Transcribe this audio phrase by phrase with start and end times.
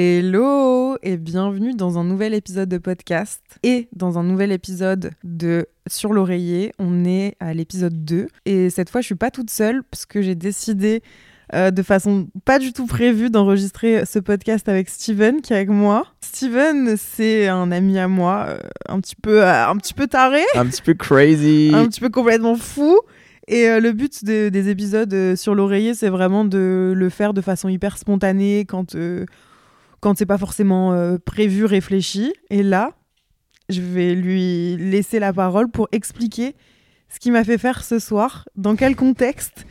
[0.00, 5.66] Hello et bienvenue dans un nouvel épisode de podcast et dans un nouvel épisode de
[5.88, 6.72] Sur l'oreiller.
[6.78, 10.22] On est à l'épisode 2 et cette fois je suis pas toute seule parce que
[10.22, 11.02] j'ai décidé
[11.52, 15.68] euh, de façon pas du tout prévue d'enregistrer ce podcast avec Steven qui est avec
[15.68, 16.06] moi.
[16.20, 20.42] Steven c'est un ami à moi euh, un petit peu euh, un petit peu taré,
[20.54, 21.72] un petit peu crazy.
[21.74, 23.00] un petit peu complètement fou.
[23.48, 27.34] Et euh, le but de- des épisodes euh, sur l'oreiller, c'est vraiment de le faire
[27.34, 29.24] de façon hyper spontanée quand, euh,
[30.00, 32.32] quand c'est pas forcément euh, prévu, réfléchi.
[32.50, 32.92] Et là,
[33.68, 36.54] je vais lui laisser la parole pour expliquer
[37.08, 39.66] ce qui m'a fait faire ce soir, dans quel contexte.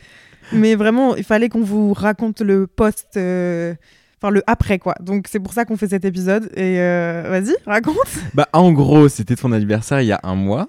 [0.52, 3.74] Mais vraiment, il fallait qu'on vous raconte le post, euh,
[4.16, 4.94] enfin le après quoi.
[5.00, 6.50] Donc c'est pour ça qu'on fait cet épisode.
[6.56, 7.96] Et euh, vas-y, raconte.
[8.34, 10.68] Bah, en gros, c'était ton anniversaire il y a un mois.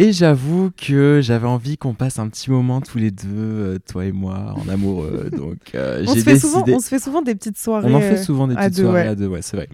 [0.00, 4.04] Et j'avoue que j'avais envie qu'on passe un petit moment tous les deux, euh, toi
[4.04, 5.28] et moi, en amoureux.
[5.36, 6.76] Donc, euh, On se, fait souvent, décidé.
[6.76, 7.92] on se fait souvent des petites soirées.
[7.92, 9.08] On en fait euh, souvent des à petites deux, soirées ouais.
[9.08, 9.68] à deux, ouais, c'est vrai.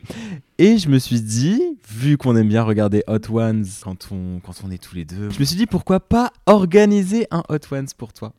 [0.56, 4.54] Et je me suis dit, vu qu'on aime bien regarder Hot Ones quand on, quand
[4.66, 7.88] on est tous les deux, je me suis dit pourquoi pas organiser un Hot Ones
[7.98, 8.32] pour toi?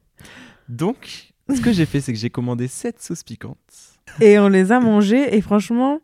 [0.67, 3.57] Donc, ce que j'ai fait, c'est que j'ai commandé 7 sauces piquantes.
[4.21, 5.99] Et on les a mangés et franchement,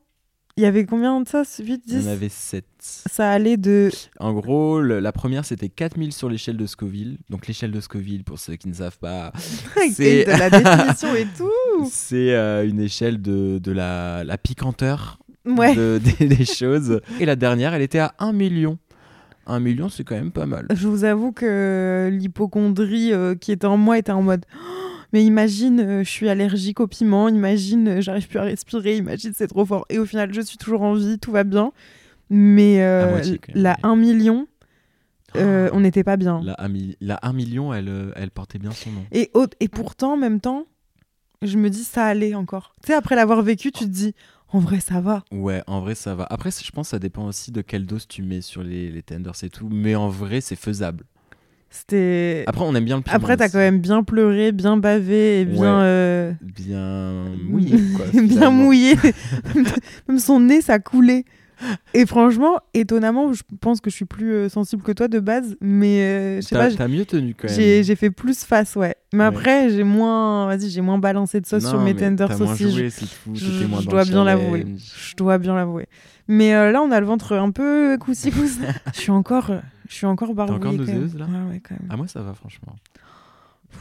[0.57, 1.43] il y avait combien de ça?
[1.43, 2.65] 8, Il y 10 en avait 7.
[2.79, 3.89] Ça allait de...
[4.19, 7.17] En gros, le- la première c'était 4000 sur l'échelle de Scoville.
[7.29, 9.31] Donc l'échelle de Scoville, pour ceux qui ne savent pas,
[9.93, 11.89] c'est de la définition et tout.
[11.89, 15.75] c'est euh, une échelle de, de la, la piquanteur Ouais.
[15.75, 17.01] de- des, des choses.
[17.19, 18.77] Et la dernière, elle était à 1 million.
[19.47, 20.67] 1 million, c'est quand même pas mal.
[20.73, 24.45] Je vous avoue que l'hypochondrie euh, qui était en moi était en mode...
[25.13, 29.33] Mais imagine, euh, je suis allergique au piment, imagine, euh, j'arrive plus à respirer, imagine,
[29.35, 29.85] c'est trop fort.
[29.89, 31.71] Et au final, je suis toujours en vie, tout va bien.
[32.29, 34.47] Mais euh, moitié, la mais- 1 million,
[35.35, 36.41] euh, on n'était pas bien.
[36.43, 39.05] La 1, mi- la 1 million, elle, elle portait bien son nom.
[39.11, 40.65] Et, au- et pourtant, en même temps,
[41.41, 42.73] je me dis, ça allait encore.
[42.81, 44.13] Tu sais, après l'avoir vécu, tu te dis,
[44.53, 45.23] en vrai, ça va.
[45.31, 46.25] Ouais, en vrai, ça va.
[46.29, 49.01] Après, je pense que ça dépend aussi de quelle dose tu mets sur les, les
[49.01, 49.67] tenders et tout.
[49.69, 51.05] Mais en vrai, c'est faisable.
[51.73, 52.43] C'était...
[52.47, 53.15] Après, on aime bien le piment.
[53.15, 53.53] Après, t'as aussi.
[53.53, 55.83] quand même bien pleuré, bien bavé et bien, Ouais.
[55.85, 58.05] euh, Bien mouillé, quoi.
[58.21, 58.95] bien mouillé.
[60.07, 61.23] même son nez, ça coulait.
[61.93, 65.55] Et franchement, étonnamment, je pense que je suis plus euh, sensible que toi de base,
[65.61, 67.55] mais euh, je sais T'as pas, t'as mieux tenu quand même.
[67.83, 68.95] j'ai fait plus face, ouais.
[69.13, 69.25] Mais Ouais.
[69.27, 71.93] après, j'ai moins, vas-y, j'ai moins balancé de sauce sur Non, mes
[72.29, 72.63] t'as moins aussi.
[72.71, 72.89] joué,
[73.79, 74.65] je- dois bien l'avouer.
[74.75, 75.85] Je dois bien l'avouer.
[76.27, 78.59] Mais euh, là, on a le ventre un peu coussi coussi.
[78.95, 79.59] je suis encore, euh,
[79.91, 80.57] je suis encore barbouillée.
[80.57, 80.95] encore quand même.
[81.01, 81.87] nauséeuse, là Ouais, ouais, quand même.
[81.89, 82.75] Ah, moi, ça va, franchement.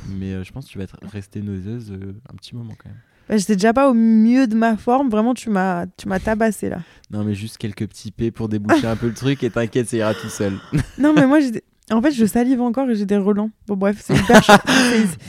[0.09, 2.99] Mais euh, je pense que tu vas rester nauseuse euh, un petit moment quand même.
[3.29, 5.09] Bah, J'étais déjà pas au mieux de ma forme.
[5.09, 6.81] Vraiment, tu m'as, tu m'as tabassé là.
[7.13, 9.97] Non, mais juste quelques petits P pour déboucher un peu le truc et t'inquiète, ça
[9.97, 10.55] ira tout seul.
[10.99, 11.63] Non, mais moi, j'étais.
[11.93, 13.51] En fait, je salive encore et j'ai des relents.
[13.67, 14.41] Bon, bref, c'est hyper,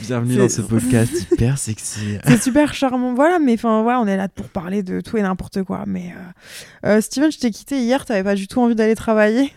[0.02, 2.18] Bienvenue dans ce podcast hyper sexy.
[2.24, 3.14] c'est super charmant.
[3.14, 5.82] Voilà, mais enfin, voilà, on est là pour parler de tout et n'importe quoi.
[5.88, 6.14] Mais
[6.84, 8.04] euh, euh, Steven, je t'ai quitté hier.
[8.04, 9.52] T'avais pas du tout envie d'aller travailler.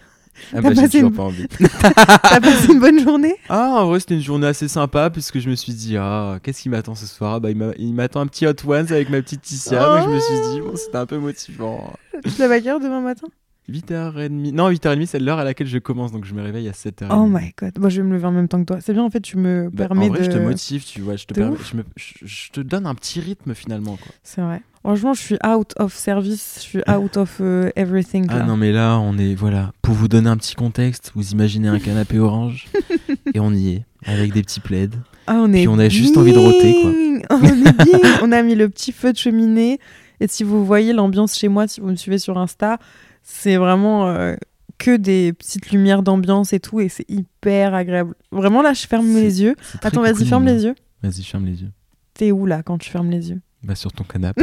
[0.54, 1.48] Ah T'as bah, j'ai passé toujours une- pas envie.
[1.82, 3.36] T'as passé une bonne journée?
[3.50, 6.62] Ah, en vrai, c'était une journée assez sympa puisque je me suis dit, ah, qu'est-ce
[6.62, 7.40] qui m'attend ce soir?
[7.42, 9.80] Bah, Il m'a- il m'attend un petit Hot Ones avec ma petite Ticia.
[9.80, 11.94] Donc je me suis dit, bon, c'était un peu motivant.
[12.24, 13.28] Tu te lèves à quelle heure demain matin?
[13.70, 14.52] 8h30.
[14.54, 17.08] Non, 8h30, c'est l'heure à laquelle je commence, donc je me réveille à 7h30.
[17.12, 17.74] Oh my god.
[17.80, 18.78] Bon, je vais me lever en même temps que toi.
[18.80, 20.24] C'est bien, en fait, tu me Bah, permets en vrai, de.
[20.26, 21.16] je te motive, tu vois.
[21.16, 23.96] Je te, je, me- je- je te donne un petit rythme finalement.
[23.98, 24.12] Quoi.
[24.22, 24.62] C'est vrai.
[24.86, 26.58] Franchement, je suis out of service.
[26.58, 28.28] Je suis out of euh, everything.
[28.30, 29.34] Ah non, mais là, on est.
[29.34, 29.72] Voilà.
[29.82, 32.68] Pour vous donner un petit contexte, vous imaginez un canapé orange
[33.34, 34.92] et on y est, avec des petits plaids.
[35.26, 36.92] Ah, on est Puis on a juste envie de roter, quoi.
[37.32, 38.00] On est bien.
[38.22, 39.80] on a mis le petit feu de cheminée.
[40.20, 42.78] Et si vous voyez l'ambiance chez moi, si vous me suivez sur Insta,
[43.24, 44.36] c'est vraiment euh,
[44.78, 46.80] que des petites lumières d'ambiance et tout.
[46.80, 48.14] Et c'est hyper agréable.
[48.32, 49.56] Vraiment, là, je ferme les yeux.
[49.82, 50.76] Attends, vas-y, ferme les yeux.
[51.02, 51.72] Vas-y, ferme les yeux.
[52.14, 53.42] T'es où là quand tu fermes les yeux?
[53.66, 54.42] Bah, sur ton canapé.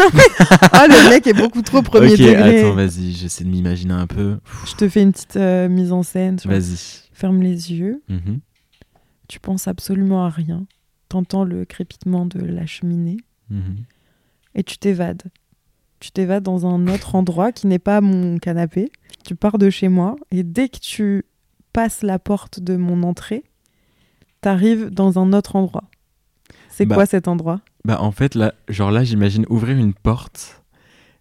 [0.73, 2.61] Ah, le mec est beaucoup trop premier ok, degré.
[2.61, 4.39] attends, vas-y, j'essaie de m'imaginer un peu.
[4.67, 6.37] Je te fais une petite euh, mise en scène.
[6.37, 6.59] tu vois.
[6.59, 7.03] Vas-y.
[7.13, 8.03] Ferme les yeux.
[8.09, 8.41] Mhm.
[9.29, 10.67] Tu penses absolument à rien.
[11.09, 13.19] T'entends le crépitement de la cheminée.
[13.51, 13.77] Mhm.
[14.55, 15.23] et tu t'évades.
[16.01, 18.91] Tu t'évades dans un autre endroit qui n'est pas mon canapé.
[19.25, 21.25] Tu pars de chez moi et dès que tu
[21.73, 23.45] passes la porte de mon entrée,
[24.41, 25.85] t'arrives dans un autre endroit.
[26.71, 26.95] C'est Bah.
[26.97, 27.61] quoi cet endroit?
[27.85, 30.63] Bah en fait là, genre là j'imagine ouvrir une porte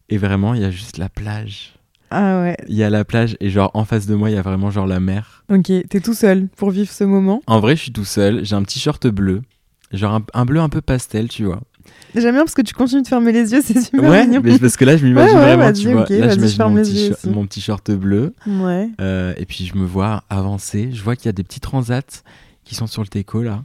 [0.10, 1.74] et vraiment il y a juste la plage.
[2.12, 2.58] Ah ouais.
[2.68, 4.69] Il y a la plage et genre en face de moi il y a vraiment
[4.69, 5.44] genre la mer.
[5.50, 7.42] Ok, t'es tout seul pour vivre ce moment?
[7.48, 9.42] En vrai je suis tout seul, j'ai un petit short bleu,
[9.92, 11.62] genre un, un bleu un peu pastel tu vois.
[12.13, 14.42] J'aime bien parce que tu continues de fermer les yeux, c'est super ouais, mignon.
[14.44, 16.02] mais parce que là je m'imagine Ouais, ouais, vraiment tu vois.
[16.04, 18.90] ok, là j'imagine mon, petit mon petit short bleu Ouais.
[19.02, 22.22] euh, et puis je me vois avancer, je vois qu'il y a des petits transats
[22.66, 23.63] qui sont sur le teco là.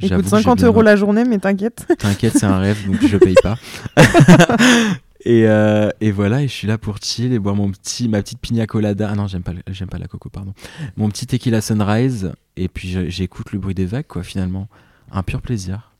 [0.00, 1.86] Que j'ai 50 besoin- euros la journée, mais t'inquiète.
[1.98, 3.56] T'inquiète, c'est un rêve, donc je paye pas.
[5.24, 8.22] et, euh, et voilà, et je suis là pour chill et boire mon petit, ma
[8.22, 9.08] petite pina colada.
[9.12, 10.54] Ah non, j'aime pas, j'aime pas la coco, pardon.
[10.96, 12.32] Mon petit tequila sunrise.
[12.56, 14.68] Et puis j'écoute le bruit des vagues, quoi, finalement.
[15.12, 15.90] Un pur plaisir.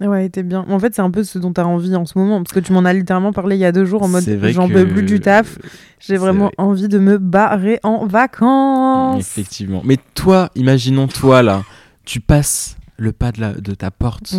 [0.00, 0.64] Ouais, t'es bien.
[0.68, 2.42] En fait, c'est un peu ce dont t'as envie en ce moment.
[2.42, 4.68] Parce que tu m'en as littéralement parlé il y a deux jours en mode j'en
[4.68, 5.58] peux plus du taf.
[5.98, 6.54] J'ai vraiment vrai.
[6.56, 9.20] envie de me barrer en vacances.
[9.20, 9.82] Effectivement.
[9.84, 11.64] Mais toi, imaginons toi là,
[12.06, 14.34] tu passes le pas de, la, de ta porte,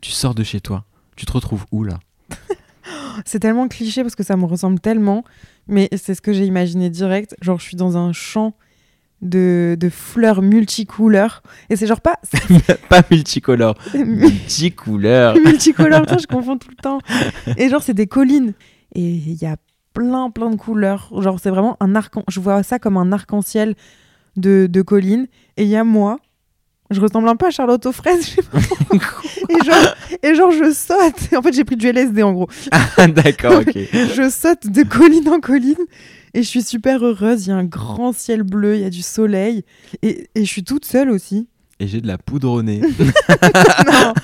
[0.00, 0.84] tu sors de chez toi.
[1.16, 1.98] Tu te retrouves où là?
[3.26, 5.22] C'est tellement cliché parce que ça me ressemble tellement.
[5.68, 7.36] Mais c'est ce que j'ai imaginé direct.
[7.42, 8.54] Genre, je suis dans un champ
[9.20, 11.42] de, de fleurs multicouleurs.
[11.68, 12.16] Et c'est genre pas.
[12.88, 15.36] Pas multicolore, multicouleur.
[15.36, 17.00] multicolore, je confonds tout le temps.
[17.58, 18.54] Et genre, c'est des collines.
[18.94, 19.56] Et il y a
[19.92, 21.12] plein, plein de couleurs.
[21.20, 23.74] Genre, c'est vraiment un arc Je vois ça comme un arc-en-ciel
[24.36, 25.28] de, de collines.
[25.58, 26.18] Et il y a moi.
[26.90, 28.26] Je ressemble un peu à Charlotte aux fraises.
[28.30, 28.58] je sais pas
[29.48, 31.34] et, genre, et genre, je saute.
[31.36, 32.48] En fait, j'ai pris du LSD en gros.
[32.72, 33.72] Ah, D'accord, ok.
[33.92, 35.76] Je saute de colline en colline.
[36.32, 37.46] Et je suis super heureuse.
[37.46, 38.76] Il y a un grand ciel bleu.
[38.76, 39.64] Il y a du soleil.
[40.02, 41.48] Et, et je suis toute seule aussi.
[41.80, 42.80] Et j'ai de la poudre au nez.
[43.86, 44.14] non,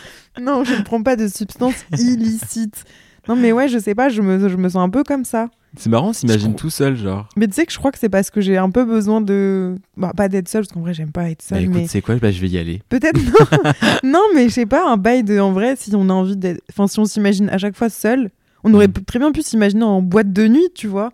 [0.41, 2.85] non, je ne prends pas de substances illicites.
[3.29, 5.49] Non, mais ouais, je sais pas, je me, je me sens un peu comme ça.
[5.79, 7.29] C'est marrant, on s'imagine tout seul, genre.
[7.37, 9.77] Mais tu sais que je crois que c'est parce que j'ai un peu besoin de.
[9.97, 11.87] Bah, pas d'être seule, parce qu'en vrai, j'aime pas être Bah seule, écoute, mais.
[11.87, 12.15] c'est quoi?
[12.17, 12.83] Bah je vais y aller.
[12.89, 13.71] Peut-être non.
[14.11, 15.39] non, mais je sais pas, un bail de.
[15.39, 16.61] En vrai, si on a envie d'être.
[16.71, 18.31] Enfin, si on s'imagine à chaque fois seul,
[18.65, 18.93] on aurait Mm.
[19.07, 21.11] très bien pu s'imaginer en boîte de nuit, tu vois.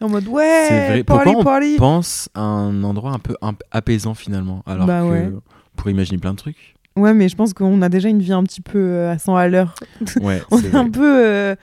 [0.00, 1.76] Et en mode, ouais, party, Pourquoi on party.
[1.78, 3.34] Pense à un endroit un peu
[3.70, 4.62] apaisant finalement.
[4.66, 5.30] Alors Bah que ouais.
[5.34, 5.40] on
[5.76, 6.74] pourrait imaginer plein de trucs?
[6.96, 9.36] Ouais, mais je pense qu'on a déjà une vie un petit peu euh, à 100
[9.36, 9.74] à l'heure.
[10.22, 11.54] Ouais, on est un peu euh,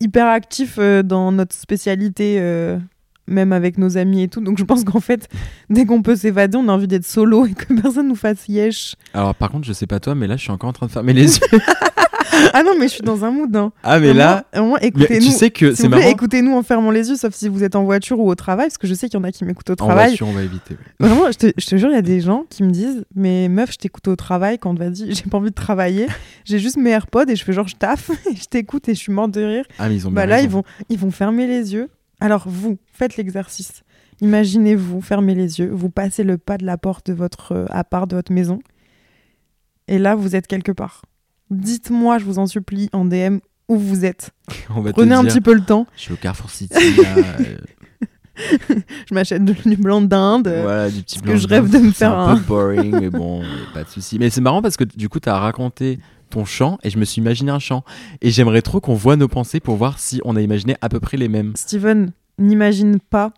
[0.00, 2.78] hyper actif euh, dans notre spécialité, euh,
[3.26, 4.40] même avec nos amis et tout.
[4.40, 5.28] Donc je pense qu'en fait,
[5.70, 8.96] dès qu'on peut s'évader, on a envie d'être solo et que personne nous fasse yesh.
[9.14, 10.92] Alors par contre, je sais pas toi, mais là je suis encore en train de
[10.92, 11.60] fermer les yeux.
[12.52, 13.54] Ah non, mais je suis dans un mood.
[13.54, 13.72] Hein.
[13.82, 14.44] Ah mais là,
[14.80, 15.26] écoutez-nous.
[15.26, 16.02] tu sais que c'est marrant.
[16.08, 18.78] écoutez-nous en fermant les yeux, sauf si vous êtes en voiture ou au travail, parce
[18.78, 20.08] que je sais qu'il y en a qui m'écoutent au En travail.
[20.10, 20.76] voiture, on va éviter.
[20.98, 23.48] Vraiment, je te, je te jure, il y a des gens qui me disent Mais
[23.48, 26.06] meuf, je t'écoute au travail quand vas-y, j'ai pas envie de travailler.
[26.44, 28.98] J'ai juste mes AirPods et je fais genre, je taffe et je t'écoute et je
[29.00, 29.64] suis morte de rire.
[29.78, 31.88] Ah mais ils ont Bah là, ils vont, ils vont fermer les yeux.
[32.20, 33.82] Alors vous, faites l'exercice.
[34.22, 38.08] Imaginez-vous, fermez les yeux, vous passez le pas de la porte de votre euh, appart,
[38.10, 38.58] de votre maison.
[39.88, 41.02] Et là, vous êtes quelque part.
[41.50, 43.38] Dites-moi, je vous en supplie, en DM,
[43.68, 44.30] où vous êtes.
[44.74, 45.86] On va te Prenez un dire, petit peu le temps.
[45.96, 46.74] Je suis au Carrefour City.
[46.96, 47.56] là, euh,
[49.08, 50.48] Je m'achète de- du blanc d'Inde.
[50.48, 52.42] euh, voilà, du petit parce blanc que je rêve de me faire un un- peu
[52.42, 53.42] boring, mais bon,
[53.74, 54.18] pas de souci.
[54.18, 55.98] Mais c'est marrant parce que du coup, tu as raconté
[56.30, 57.84] ton chant et je me suis imaginé un chant.
[58.22, 61.00] Et j'aimerais trop qu'on voit nos pensées pour voir si on a imaginé à peu
[61.00, 61.52] près les mêmes.
[61.56, 63.32] Steven, n'imagine pas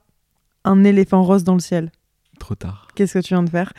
[0.64, 1.90] un éléphant rose dans le ciel.
[2.38, 2.88] Trop tard.
[2.94, 3.72] Qu'est-ce que tu viens de faire?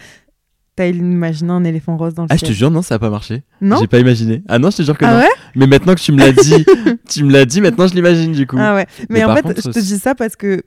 [0.75, 3.11] T'as imaginé un éléphant rose dans le Ah, je te jure, non, ça a pas
[3.11, 3.43] marché.
[3.61, 4.41] Non J'ai pas imaginé.
[4.47, 5.19] Ah non, je te jure que Ah non.
[5.19, 6.65] ouais Mais maintenant que tu me l'as dit,
[7.09, 8.57] tu me l'as dit, maintenant je l'imagine du coup.
[8.59, 8.87] Ah ouais.
[9.09, 10.63] Mais, Mais en fait, contre, je te dis ça parce que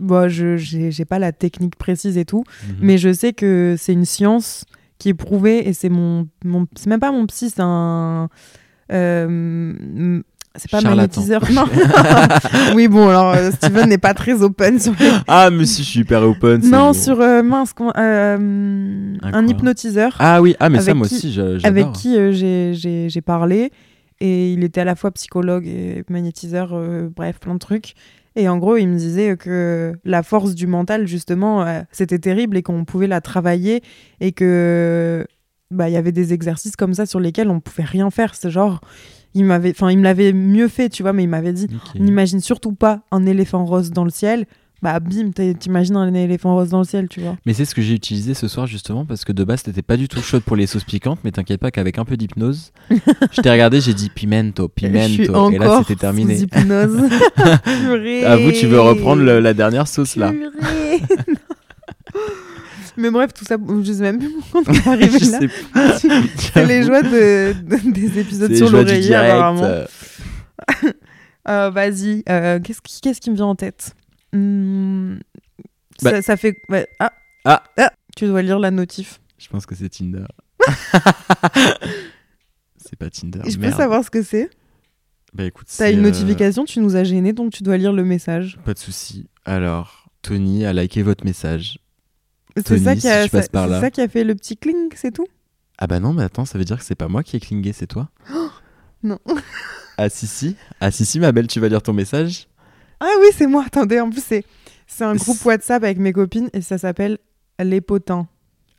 [0.00, 2.74] bon, je j'ai pas la technique précise et tout, Mhm.
[2.80, 4.64] mais je sais que c'est une science
[4.98, 8.28] qui est prouvée et c'est mon, mon c'est même pas mon psy, c'est un
[8.92, 10.20] euh,
[10.56, 11.42] c'est pas magnétiseur.
[11.52, 11.64] Non.
[12.74, 15.10] oui bon alors euh, Steven n'est pas très open sur les...
[15.28, 16.60] Ah, mais si, je suis hyper open.
[16.70, 16.92] non bon.
[16.92, 21.64] sur euh, mince euh, Un hypnotiseur Ah oui, ah, mais ça, moi qui- aussi, je-
[21.66, 21.92] avec j'adore.
[21.92, 22.32] qui euh,
[23.08, 23.70] j'ai- parlé
[24.20, 26.78] et il était à la fois psychologue et magnétiseur,
[27.14, 27.94] bref, plein de trucs.
[28.36, 32.62] Et en gros, il me disait que la force du mental, justement, c'était terrible et
[32.62, 33.82] qu'on pouvait la travailler
[34.20, 35.26] et que
[35.70, 38.34] bah il y avait des exercices comme ça sur lesquels on pouvait rien faire.
[38.34, 38.80] C'est genre,
[39.34, 42.00] il m'avait, enfin, il me l'avait mieux fait, tu vois, mais il m'avait dit, Ok.
[42.00, 44.46] n'imagine surtout pas un éléphant rose dans le ciel.
[44.82, 47.36] Bah bim, t'imagines un éléphant rose dans le ciel, tu vois.
[47.46, 49.96] Mais c'est ce que j'ai utilisé ce soir justement parce que de base t'étais pas
[49.96, 53.40] du tout chaude pour les sauces piquantes, mais t'inquiète pas qu'avec un peu d'hypnose, je
[53.40, 56.36] t'ai regardé, j'ai dit pimento, pimento, et là c'était terminé.
[56.36, 57.08] sous hypnose.
[57.64, 58.24] Purée.
[58.26, 61.00] À vous, tu veux reprendre le- la dernière sauce là Purée.
[62.96, 65.40] Mais bref, tout ça, je sais même plus pourquoi on est arrivé là.
[65.98, 69.64] C'est les joies de, de- des épisodes sur l'oreiller, apparemment.
[69.64, 69.84] euh,
[71.46, 73.94] Euh, Vas-y, euh, qu'est-ce qui, qu'est-ce qui me vient en tête?
[74.32, 75.16] Hmm,
[76.02, 76.56] Bah- ça, ça fait.
[76.70, 77.12] ouais, Ah.
[77.44, 77.62] Ah.
[78.16, 79.20] Tu dois lire la notif.
[79.36, 80.24] Je pense que c'est Tinder.
[82.76, 83.40] C'est pas Tinder.
[83.48, 84.50] Je peux savoir ce que c'est?
[85.32, 88.04] Bah écoute, T'as une euh, notification, tu nous as gênés, donc tu dois lire le
[88.04, 88.58] message.
[88.64, 89.28] Pas de souci.
[89.44, 91.78] Alors, Tony a liké votre message.
[92.56, 95.26] C'est ça, qui a, ça- ça qui fait le petit cling, c'est tout?
[95.78, 97.72] Ah bah non, mais attends, ça veut dire que c'est pas moi qui ai clingé,
[97.72, 98.08] c'est toi
[99.02, 99.18] Non.
[99.96, 100.56] Ah si si.
[100.80, 102.48] Ah si si, ma belle, tu vas lire ton message
[102.98, 104.44] Ah oui, c'est moi, attendez, en plus c'est,
[104.88, 107.18] c'est un groupe WhatsApp avec mes copines et ça s'appelle
[107.60, 108.26] Les Potins.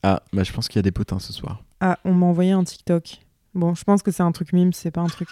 [0.03, 1.63] Ah, bah je pense qu'il y a des potins ce soir.
[1.79, 3.19] Ah, on m'a envoyé un TikTok.
[3.53, 5.29] Bon, je pense que c'est un truc mime, c'est pas un truc...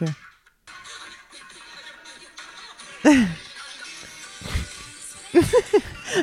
[3.04, 3.04] euh.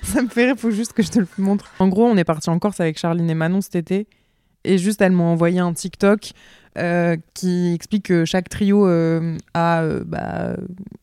[0.02, 1.70] ça me fait rire, faut juste que je te le montre.
[1.78, 4.06] En gros, on est parti en Corse avec Charline et Manon cet été.
[4.64, 6.32] Et juste, elles m'ont envoyé un TikTok
[6.78, 9.82] euh, qui explique que chaque trio euh, a...
[9.82, 10.56] euh, bah,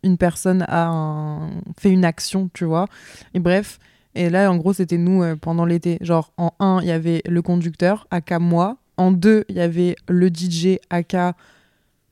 [0.04, 1.40] une personne a
[1.78, 2.88] fait une action, tu vois.
[3.34, 3.80] Et bref,
[4.16, 5.98] et là, en gros, c'était nous pendant l'été.
[6.02, 8.78] Genre, en 1, il y avait le conducteur, aka moi.
[8.98, 11.36] En 2, il y avait le DJ, aka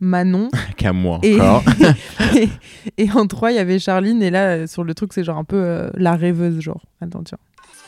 [0.06, 0.50] Manon.
[0.78, 1.64] Qu'à moi Et, encore.
[2.36, 2.50] et,
[2.98, 4.22] et en 3, il y avait Charline.
[4.24, 6.82] Et là, euh, sur le truc, c'est genre un peu euh, la rêveuse, genre.
[7.02, 7.38] Attends, tiens.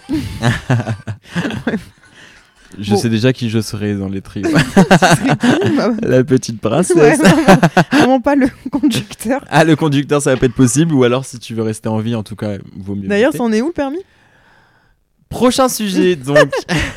[2.77, 2.97] Je Bon.
[2.97, 4.49] sais déjà qui je serai dans les trios.
[4.51, 6.97] Bah, La petite princesse.
[6.97, 7.15] ouais,
[7.93, 9.43] vraiment, pas le conducteur.
[9.49, 10.93] Ah, le conducteur, ça va pas être possible.
[10.93, 13.07] Ou alors, si tu veux rester en vie, en tout cas, vaut mieux.
[13.07, 14.01] D'ailleurs, c'en est où le permis?
[15.29, 16.49] Prochain sujet, donc.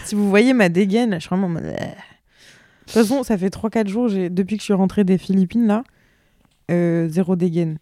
[0.04, 1.46] Si vous voyez ma dégaine, je suis vraiment.
[1.46, 1.76] en mode, euh.
[1.76, 5.84] De toute façon, ça fait 3-4 jours, depuis que je suis rentrée des Philippines, là,
[6.70, 7.78] euh, zéro dégaine.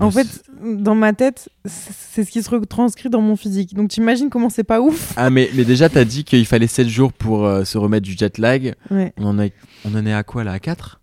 [0.00, 3.74] En Bah, fait, dans ma tête, c'est ce qui se retranscrit dans mon physique.
[3.74, 6.88] Donc t'imagines comment c'est pas ouf Ah, mais, mais déjà, t'as dit qu'il fallait 7
[6.88, 8.74] jours pour euh, se remettre du jet lag.
[8.90, 9.12] Ouais.
[9.18, 9.48] On en, a-
[9.84, 10.98] on en est à quoi là À 4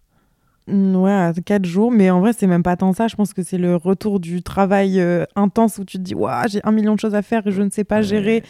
[0.68, 3.08] Mm, Ouais, à 4 jours, mais en vrai, c'est même pas tant ça.
[3.08, 6.48] Je pense que c'est le retour du travail euh, intense où tu te dis, waouh,
[6.48, 8.04] j'ai un million de choses à faire et je ne sais pas Ouais.
[8.04, 8.44] gérer.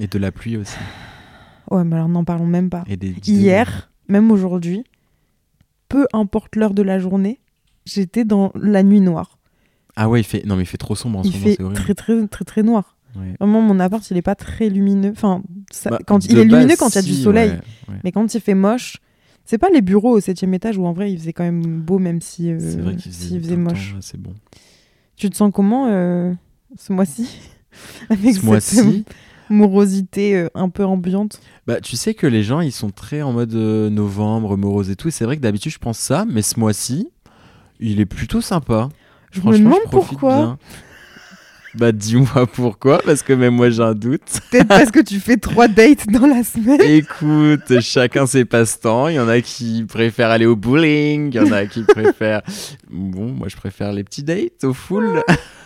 [0.00, 0.76] Et de la pluie aussi.
[1.70, 2.82] Ouais, mais alors n'en parlons même pas.
[2.88, 4.84] Et des Hier, même aujourd'hui,
[5.88, 7.40] peu importe l'heure de la journée,
[7.84, 9.38] j'étais dans la nuit noire.
[9.96, 10.44] Ah ouais, il fait...
[10.46, 12.96] Non, mais il fait trop sombre en ce il fait très, très, très, très noir.
[13.16, 13.34] Ouais.
[13.40, 15.10] Vraiment, mon appart, il est pas très lumineux.
[15.10, 17.50] Enfin, ça- Bah, quand, il est lumineux quand il y a du soleil.
[17.50, 17.56] ouais,
[17.88, 18.00] ouais.
[18.04, 18.98] Mais quand il fait moche,
[19.44, 21.98] c'est pas les bureaux au septième étage où en vrai il faisait quand même beau
[21.98, 23.96] même si euh, C'est vrai qu'il faisait, tout faisait moche.
[24.02, 24.34] c'est bon.
[25.16, 26.32] Tu te sens comment euh,
[26.76, 27.28] ce mois-ci
[28.10, 29.04] Avec Ce mois-ci,
[29.54, 31.40] morosité euh, un peu ambiante.
[31.66, 34.96] bah, tu sais que les gens, ils sont très en mode euh, novembre, morose et
[34.96, 35.08] tout.
[35.08, 36.24] Et c'est vrai que d'habitude, je pense ça.
[36.28, 37.08] Mais ce mois-ci,
[37.80, 38.88] il est plutôt sympa.
[39.30, 40.34] Je me demande je pourquoi.
[40.36, 40.58] bien.
[41.74, 44.22] Bah, dis-moi pourquoi, parce que même moi, j'ai un doute.
[44.50, 46.80] Peut-être parce que tu fais trois dates dans la semaine.
[46.80, 49.08] Écoute, chacun ses passe-temps.
[49.08, 52.42] Il y en a qui préfèrent aller au bowling, il y en a qui préfèrent.
[52.90, 55.22] Bon, moi, je préfère les petits dates au full.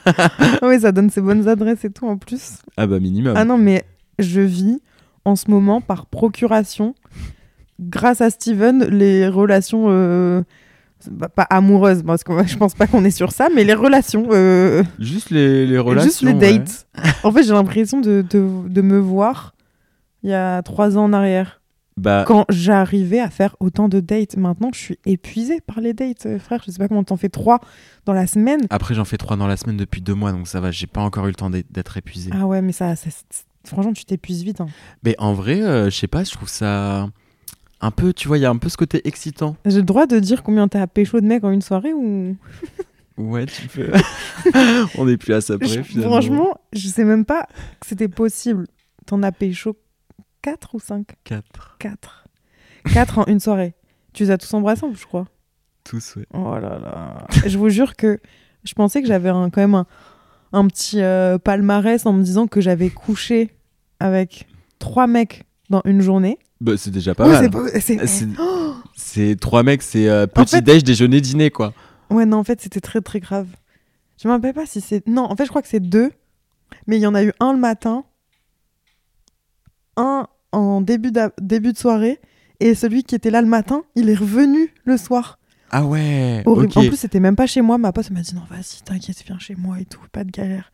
[0.63, 2.59] oui, ça donne ses bonnes adresses et tout en plus.
[2.77, 3.35] Ah, bah, minimum.
[3.37, 3.85] Ah non, mais
[4.19, 4.81] je vis
[5.25, 6.95] en ce moment par procuration,
[7.81, 9.87] grâce à Steven, les relations.
[9.89, 10.43] euh,
[11.11, 14.27] bah, pas amoureuses, parce que je pense pas qu'on est sur ça, mais les relations.
[14.31, 16.09] euh, Juste les, les relations.
[16.09, 16.59] Juste les ouais.
[16.59, 16.87] dates.
[17.25, 19.55] En fait, j'ai l'impression de, de, de me voir
[20.23, 21.61] il y a trois ans en arrière.
[21.99, 24.37] Bah, Quand j'arrivais à faire autant de dates.
[24.37, 26.63] Maintenant, je suis épuisée par les dates, euh, frère.
[26.67, 27.61] Je sais pas comment t'en fais trois
[28.07, 28.63] dans la semaine.
[28.71, 30.71] après, j'en fais trois dans la semaine depuis deux mois, donc ça va.
[30.71, 32.31] J'ai pas encore eu le temps d'être- épuisé.
[32.35, 32.95] Ah ouais, mais ça,
[33.67, 34.61] franchement, tu t'épuises vite.
[34.63, 34.67] hein.
[35.05, 37.09] Mais en vrai, euh, je sais pas, je trouve ça
[37.81, 39.57] un peu, tu vois, il y a un peu ce côté excitant.
[39.67, 42.37] J'ai le droit de dire combien t'as pécho de mecs en une soirée ou?
[43.19, 43.91] Ouais, tu peux.
[44.99, 46.13] On n'est plus à ça près, Je- finalement.
[46.13, 47.47] Franchement, je sais même pas
[47.79, 48.67] que c'était possible.
[49.05, 49.77] T'en as pécho
[50.43, 51.77] 4 ou 5 4.
[51.79, 52.25] 4.
[52.93, 53.75] 4 en une soirée.
[54.13, 55.27] Tu les as tous embrassés, je crois.
[55.85, 56.27] Tous, ouais.
[56.35, 57.27] Oh là là.
[57.47, 58.21] je vous jure que
[58.65, 59.87] je pensais que j'avais quand même un,
[60.53, 63.51] un petit euh, palmarès en me disant que j'avais couché
[64.01, 64.47] avec
[64.79, 66.39] trois mecs dans une journée.
[66.61, 67.43] Bah, c'est déjà pas Ouais, mal.
[67.45, 71.51] c'est pas- c'est- C'est- Oh C'est trois mecs, c'est euh, petit fait- déj, déjeuner, dîner,
[71.51, 71.73] quoi.
[72.11, 73.49] Ouais, non, en fait, c'était très très grave.
[74.23, 75.05] Je me rappelle pas si c'est.
[75.09, 76.13] Non, en fait, je crois que c'est deux.
[76.87, 78.05] Mais il y en a eu un le matin,
[79.97, 82.21] un en début, début de soirée,
[82.61, 85.39] et celui qui était là le matin, il est revenu le soir.
[85.71, 86.43] Ah ouais.
[86.47, 87.79] En plus, c'était même pas chez moi.
[87.79, 90.71] Ma pote m'a dit non, vas-y, t'inquiète, viens chez moi et tout, pas de galère.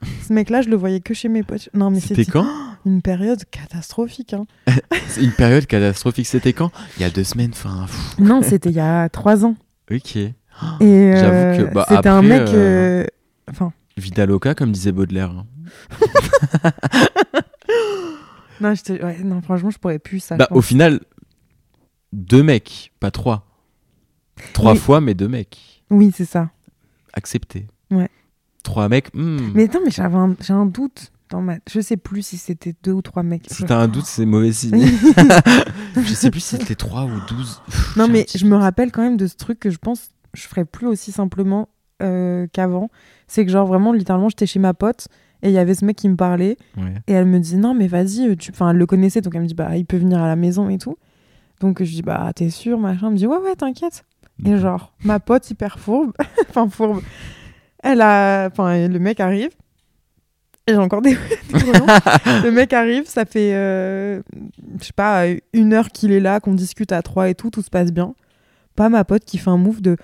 [0.26, 1.68] Ce mec-là, je le voyais que chez mes potes.
[1.74, 2.46] Non, mais C'était quand?
[2.86, 4.32] une période catastrophique.
[4.32, 4.46] hein.
[5.08, 6.26] C'est une période catastrophique.
[6.26, 6.70] C'était quand?
[6.96, 7.50] Il y a deux semaines.
[7.52, 7.86] Enfin,
[8.18, 9.56] Non, c'était il y a trois ans.
[9.90, 10.16] ok.
[10.16, 10.32] Et
[10.82, 12.40] euh, J'avoue que, bah, c'était un mec.
[12.48, 13.06] euh, euh,
[13.50, 15.44] Enfin, Vida loca, comme disait Baudelaire.
[18.60, 20.36] non, je te- ouais, non, franchement, je pourrais plus ça.
[20.36, 21.00] Bah, au final,
[22.12, 23.46] deux mecs, pas trois.
[24.52, 25.82] Trois fois, mais deux mecs.
[25.90, 26.50] Oui, c'est ça.
[27.12, 27.66] Accepté.
[27.90, 28.08] Ouais.
[28.62, 29.52] Trois mecs, hmm.
[29.54, 31.10] Mais attends, mais j'avais un, j'ai un doute.
[31.30, 31.56] dans ma...
[31.68, 33.46] Je sais plus si c'était deux ou trois mecs.
[33.50, 34.78] Si t'as un doute, c'est mauvais signe.
[35.96, 37.62] je sais plus si c'était 3 ou 12.
[37.66, 40.46] Pff, Non, mais je me rappelle quand même de ce truc que je pense je
[40.46, 41.68] ferais plus aussi simplement
[42.02, 42.90] euh, qu'avant.
[43.26, 45.08] C'est que, genre, vraiment, littéralement, j'étais chez ma pote
[45.42, 46.94] et il y avait ce mec qui me parlait Ouais.
[47.06, 48.50] et elle me dit Non, mais vas-y, euh, tu...
[48.50, 50.68] enfin, elle le connaissait donc elle me dit Bah, il peut venir à la maison
[50.68, 50.96] et tout.
[51.60, 53.06] Donc je dis Bah, t'es sûr, machin.
[53.08, 54.04] Elle me dit Ouais, ouais, t'inquiète.
[54.44, 56.12] Et genre, ma pote hyper fourbe,
[56.48, 57.00] enfin, fourbe,
[57.82, 58.46] elle a.
[58.50, 59.50] Enfin, le mec arrive.
[60.66, 61.16] Et j'ai encore des.
[61.52, 63.54] le mec arrive, ça fait.
[63.54, 64.20] euh,
[64.80, 67.62] je sais pas, une heure qu'il est là, qu'on discute à trois et tout, tout
[67.62, 68.14] se passe bien.
[68.76, 69.96] Pas ma pote qui fait un move de.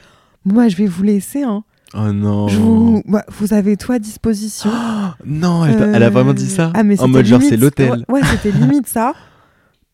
[0.44, 1.62] Moi, je vais vous laisser, hein.
[1.96, 2.48] Oh non.
[2.48, 3.02] Je vous...
[3.06, 4.70] bah, vous avez tout à disposition.
[5.24, 8.04] Non, elle, a vraiment dit Euh, ça Ah, mais En mode genre, c'est l'hôtel.
[8.08, 9.12] Ouais, ouais, c'était limite ça.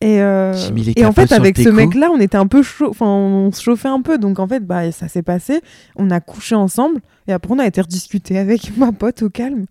[0.01, 0.55] Et, euh,
[0.95, 2.87] et en fait, avec ce mec-là, on était un peu chaud.
[2.89, 4.17] Enfin, on se chauffait un peu.
[4.17, 5.61] Donc, en fait, bah, ça s'est passé.
[5.95, 7.01] On a couché ensemble.
[7.27, 9.65] Et après, on a été rediscuter avec ma pote au calme.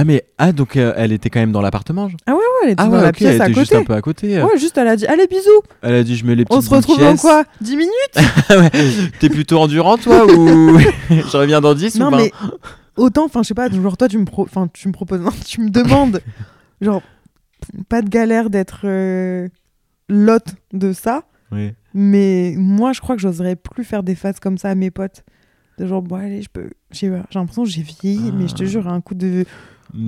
[0.00, 2.82] Ah, mais ah, donc euh, elle était quand même dans l'appartement genre Ouais, elle était
[2.82, 3.60] Ah, dans ouais, la ok, pièce elle à était côté.
[3.60, 4.38] juste un peu à côté.
[4.38, 4.44] euh.
[4.44, 5.62] Ouais, juste, elle a dit Allez, bisous.
[5.82, 7.20] Elle a dit Je mets les petites On se retrouve dans pièces.
[7.20, 7.92] quoi 10 minutes
[8.50, 8.70] Ouais.
[9.18, 10.78] T'es plutôt endurant, toi Ou
[11.10, 12.32] je reviens dans 10 ou Non, 20 mais
[12.96, 14.42] autant, enfin, je sais pas, genre, toi, tu me, pro...
[14.44, 16.20] enfin, tu me proposes, non, tu me demandes,
[16.80, 17.02] genre,
[17.88, 19.48] pas de galère d'être euh,
[20.08, 21.24] l'hôte de ça.
[21.50, 21.74] Ouais.
[21.94, 25.24] Mais moi, je crois que j'oserais plus faire des phases comme ça à mes potes.
[25.78, 26.70] De genre, bon, allez, je peux.
[26.90, 28.66] J'ai j'ai l'impression que j'ai vieilli, mais je te Ah.
[28.66, 29.44] jure, un coup de.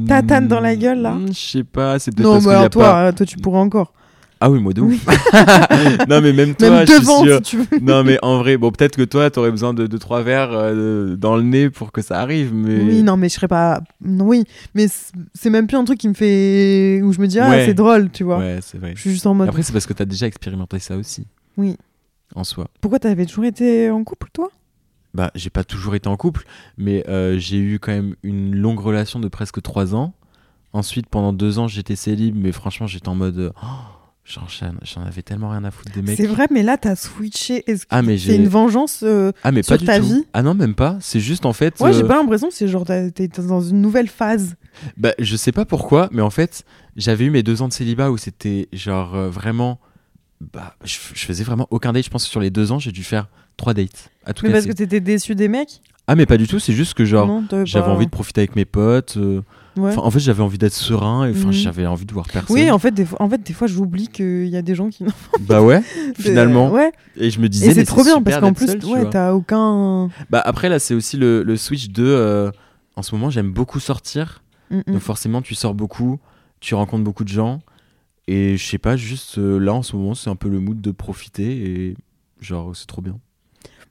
[0.07, 2.63] Tatane dans la gueule, là Hmm, Je sais pas, c'est peut-être Non, parce mais qu'il
[2.63, 3.07] y a toi, pas.
[3.09, 3.93] euh, toi, tu pourrais encore.
[4.43, 5.07] Ah oui, moi de ouf.
[6.09, 7.37] Non, mais même toi, Même je suis devant, sûr.
[7.37, 7.67] si tu veux.
[7.83, 11.37] Non, mais en vrai, bon, peut-être que toi, t'aurais besoin de 2-3 verres euh, dans
[11.37, 12.81] le nez pour que ça arrive, mais.
[12.83, 13.83] Oui, non, mais je serais pas.
[14.03, 14.45] Non, oui,
[14.75, 14.87] mais
[15.35, 17.03] c'est même plus un truc qui me fait.
[17.03, 17.67] où je me dis, ah, Ouais.
[17.67, 18.39] c'est drôle, tu vois.
[18.39, 18.93] Ouais, c'est vrai.
[18.97, 19.49] Je suis juste en mode.
[19.49, 21.27] Après, c'est parce que t'as déjà expérimenté ça aussi.
[21.59, 21.77] Oui.
[22.35, 22.69] En soi.
[22.81, 24.49] Pourquoi t'avais toujours été en couple, toi?
[25.15, 26.45] Bah, j'ai pas toujours été en couple,
[26.79, 30.15] mais euh, j'ai eu quand même une longue relation de presque 3 ans.
[30.73, 33.53] Ensuite, pendant 2 ans, j'étais célib, mais franchement, j'étais en mode.
[33.61, 33.67] oh,
[34.25, 34.43] j'en
[34.83, 36.17] j'en avais tellement rien à foutre des mecs.
[36.17, 37.69] C'est vrai, mais là, t'as switché.
[37.69, 38.37] Est-ce que Ah, mais c'est j'ai.
[38.37, 40.05] une vengeance euh, Ah, mais sur pas du ta tout.
[40.07, 40.97] vie Ah non, même pas.
[41.01, 41.81] C'est juste en fait.
[41.81, 44.55] Ouais, j'ai euh, pas l'impression que c'est genre t'es dans une nouvelle phase.
[44.97, 48.13] Bah, je sais pas pourquoi, mais en fait, j'avais eu mes deux ans de célibat
[48.13, 49.81] où c'était genre euh, vraiment.
[50.41, 52.05] Bah, je, je faisais vraiment aucun date.
[52.05, 54.11] Je pense que sur les deux ans, j'ai dû faire trois dates.
[54.25, 56.73] À tout Mais parce que t'étais déçu des mecs Ah, mais pas du tout, c'est
[56.73, 57.43] juste que genre.
[57.65, 59.17] J'avais pas- envie de profiter avec mes potes.
[59.17, 59.43] euh,
[59.77, 59.97] Ouais.
[59.97, 61.53] en fait, j'avais envie d'être serein et Mhm.
[61.53, 62.55] j'avais envie de voir personne.
[62.57, 64.91] Oui, en fait, des fois, en fait, des fois j'oublie qu'il y a des gens
[64.91, 65.05] qui.
[65.41, 65.81] Bah ouais,
[66.19, 66.71] finalement.
[66.73, 67.73] Ouais, Et je me disais.
[67.73, 70.09] c'est trop bien parce qu'en plus, seul, ouais, t'as aucun.
[70.29, 72.05] Bah après, là, c'est aussi le, le switch de.
[72.05, 72.51] euh,
[72.97, 74.43] en ce moment, j'aime beaucoup sortir.
[74.89, 76.19] Donc forcément, tu sors beaucoup,
[76.61, 77.61] tu rencontres beaucoup de gens.
[78.27, 80.81] Et je sais pas, juste euh, là, en ce moment, c'est un peu le mood
[80.81, 81.51] de profiter.
[81.89, 81.97] Et
[82.41, 83.19] genre, c'est trop bien.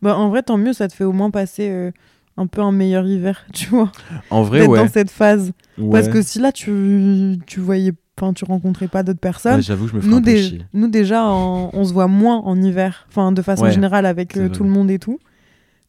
[0.01, 1.91] Bah, en vrai, tant mieux, ça te fait au moins passer euh,
[2.37, 3.91] un peu un meilleur hiver, tu vois.
[4.29, 4.77] En vrai, ouais.
[4.79, 5.51] dans cette phase.
[5.91, 7.93] Parce que si là, tu, tu voyais.
[8.21, 9.55] Enfin, tu rencontrais pas d'autres personnes.
[9.55, 10.61] Ouais, J'avoue, je me ferais nous, un peu dé- chier.
[10.73, 14.35] nous déjà, en- on se voit moins en hiver, enfin de façon Ouais, générale avec
[14.35, 15.19] euh, tout le monde et tout.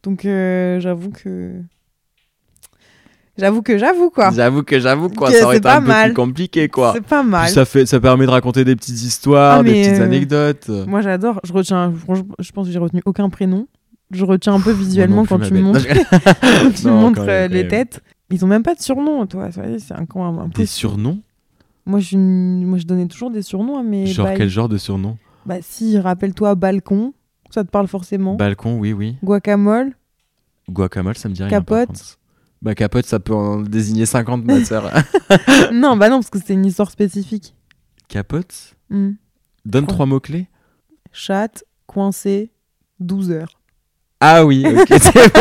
[0.05, 1.55] Donc euh, j'avoue que
[3.37, 4.31] j'avoue que j'avoue quoi.
[4.31, 6.09] J'avoue que j'avoue quoi, Que ça aurait c'est été pas un peu mal.
[6.11, 6.93] plus compliqué quoi.
[6.95, 7.49] C'est pas Puis mal.
[7.49, 10.69] ça fait, ça permet de raconter des petites histoires, Ah, des petites euh, anecdotes.
[10.87, 11.41] Moi j'adore.
[11.45, 11.93] Je retiens.
[12.39, 13.67] Je pense que j'ai retenu aucun prénom.
[14.11, 15.87] Je retiens un peu visuellement Moi non quand tu montres,
[16.75, 18.03] tu Non, montres, euh, les têtes.
[18.31, 19.51] Ils ont même pas de surnom, toi.
[19.53, 21.21] C'est un, un, un peu- Des surnoms
[21.87, 24.07] Moi, je moi, donnais toujours des surnoms à mes.
[24.07, 24.37] Genre bails.
[24.39, 27.13] quel genre de surnom Bah si, rappelle-toi balcon.
[27.51, 28.35] Ça te parle forcément.
[28.37, 29.17] Balcon, oui, oui.
[29.25, 29.97] Guacamole.
[30.69, 31.61] Guacamole, ça me dit rien.
[31.63, 32.19] par Capote.
[32.63, 34.91] Bah capote, ça peut en désigner 50, ma sœur.
[35.73, 37.55] non, bah non, parce que c'était une histoire spécifique.
[38.09, 39.13] capote Hmm.
[39.65, 40.49] Donne Quoi trois mots-clés.
[41.13, 42.51] Chatte, coincé,
[42.99, 43.60] 12 heures.
[44.23, 45.41] Ah oui, ok, c'est bon.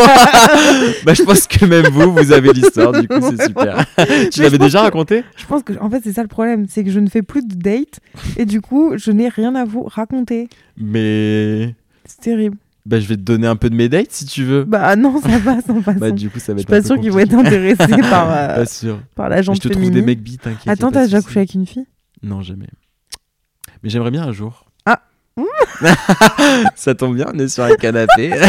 [1.05, 3.85] bah je pense que même vous, vous avez l'histoire, du coup c'est super.
[3.97, 5.23] tu je l'avais déjà raconté?
[5.35, 7.45] Je pense que, en fait, c'est ça le problème, c'est que je ne fais plus
[7.45, 7.99] de date
[8.37, 10.47] et du coup, je n'ai rien à vous raconter.
[10.77, 11.75] Mais...
[12.05, 12.55] C'est terrible.
[12.85, 14.63] Bah je vais te donner un peu de mes dates si tu veux.
[14.63, 15.99] Bah non, ça va sans façon.
[15.99, 18.01] Bah du coup ça va je être suis un pas sûre qu'ils vont être intéressés
[18.09, 18.99] par, euh, Pas sûr.
[19.13, 19.93] par la je te trouve féminine.
[19.93, 20.67] des mecs bi, t'inquiète.
[20.67, 21.85] Attends, t'as déjà couché avec une fille?
[22.23, 22.69] Non, jamais.
[23.83, 24.65] Mais j'aimerais bien un jour.
[26.75, 28.31] Ça tombe bien, on est sur un canapé.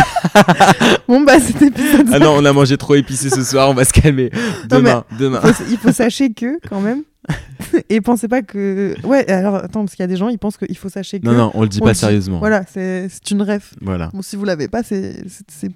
[1.09, 3.85] Bon, bah cet épisode, ah non, on a mangé trop épicé ce soir, on va
[3.85, 4.31] se calmer.
[4.71, 7.03] Non, Demain, il faut, il faut sachez que, quand même.
[7.89, 8.95] et pensez pas que.
[9.05, 11.27] Ouais, alors attends, parce qu'il y a des gens, ils pensent qu'il faut sachez que.
[11.27, 12.01] Non, non, on le dit on pas le dit.
[12.01, 12.39] sérieusement.
[12.39, 13.75] Voilà, c'est une ref.
[13.81, 14.11] Voilà.
[14.13, 15.25] Bon, si vous l'avez pas, c'est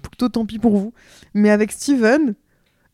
[0.01, 0.93] plutôt tant pis pour vous.
[1.33, 2.35] Mais avec Steven,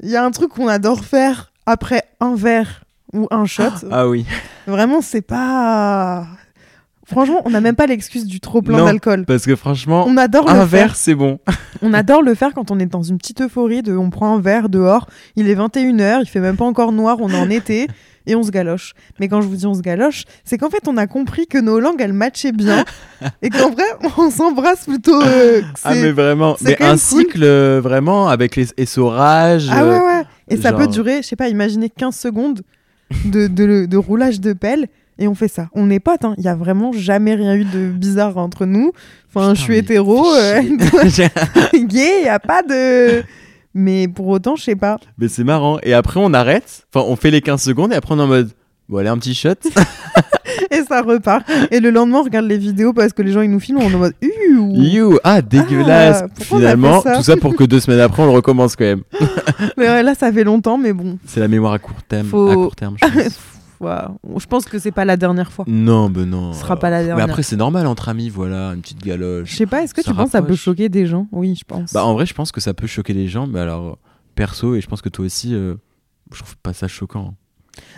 [0.04, 3.64] il y a un truc qu'on adore faire après un verre ou un shot.
[3.92, 4.26] Ah oui.
[4.68, 6.28] Vraiment, c'est pas.
[7.12, 9.26] Franchement, on n'a même pas l'excuse du trop plein d'alcool.
[9.26, 11.40] Parce que franchement, On adore un verre, c'est bon.
[11.82, 14.40] On adore le faire quand on est dans une petite euphorie de on prend un
[14.42, 17.88] verre dehors, il est 21h, il fait même pas encore noir, on est en été
[18.28, 18.94] et on se galoche.
[19.20, 21.58] Mais quand je vous dis on se galoche, c'est qu'en fait, on a compris que
[21.58, 22.86] nos langues, elles matchaient bien
[23.42, 23.84] et qu'en vrai,
[24.18, 25.20] on s'embrasse plutôt.
[25.24, 27.00] euh, Ah, mais vraiment, c'est mais un cool.
[27.00, 29.68] cycle euh, vraiment avec les essorages.
[29.72, 30.24] Ah ouais, euh, ouais.
[30.50, 32.62] Et ça peut durer, je sais pas, imaginez 15 secondes
[33.26, 34.88] de, de, de roulage de pelle
[35.22, 35.70] et on fait ça.
[35.74, 36.34] On est potes, hein.
[36.38, 38.92] il y a vraiment jamais rien eu de bizarre entre nous.
[39.30, 40.62] Enfin, Putain, je suis hétéro, euh,
[41.74, 43.24] gay, il y a pas de.
[43.74, 44.98] Mais pour autant, je sais pas.
[45.18, 45.78] mais c'est marrant.
[45.84, 46.86] Et après, on arrête.
[46.94, 48.50] Enfin, on fait les 15 secondes et après, on est en mode.
[48.90, 49.54] Bon, allez, un petit shot.
[50.70, 51.50] Et ça repart.
[51.72, 53.90] Et le lendemain, on regarde les vidéos parce que les gens ils nous filment, on
[53.90, 56.24] est en mode You, ah, dégueulasse.
[56.26, 59.04] Ah, Finalement, ça tout ça pour que deux semaines après, on le recommence quand même.
[59.78, 61.18] Mais ouais, là, ça fait longtemps, mais bon.
[61.26, 62.28] C'est la mémoire à court terme.
[62.28, 63.40] Faut- À court terme, je pense.
[63.82, 64.18] Waouh.
[64.38, 65.66] Je pense que c'est pas la dernière fois.
[65.68, 66.54] non, ben non.
[66.54, 67.26] Ce sera pas la Mais dernière.
[67.26, 69.56] après, c'est normal entre amis, voilà, une petite Je galoche.
[69.56, 71.28] sais pas, est-ce que Ça tu penses que ça peut choquer des gens?
[71.32, 71.92] Oui, je pense.
[71.94, 73.98] Bah, en vrai, je pense que ça peut choquer les gens, mais alors,
[74.36, 75.76] perso, et je pense que toi aussi, euh,
[76.32, 77.34] je trouve pas ça choquant.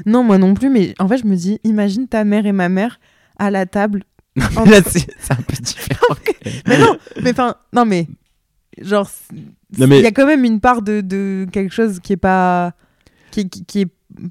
[0.05, 2.69] Non, moi non plus, mais en fait, je me dis, imagine ta mère et ma
[2.69, 2.99] mère
[3.37, 4.03] à la table.
[4.55, 6.15] En- Là, c'est un peu différent.
[6.67, 8.07] mais non, mais enfin, non, mais
[8.81, 9.09] genre,
[9.77, 12.73] mais- il y a quand même une part de, de quelque chose qui est pas.
[13.31, 13.87] qui, qui, qui est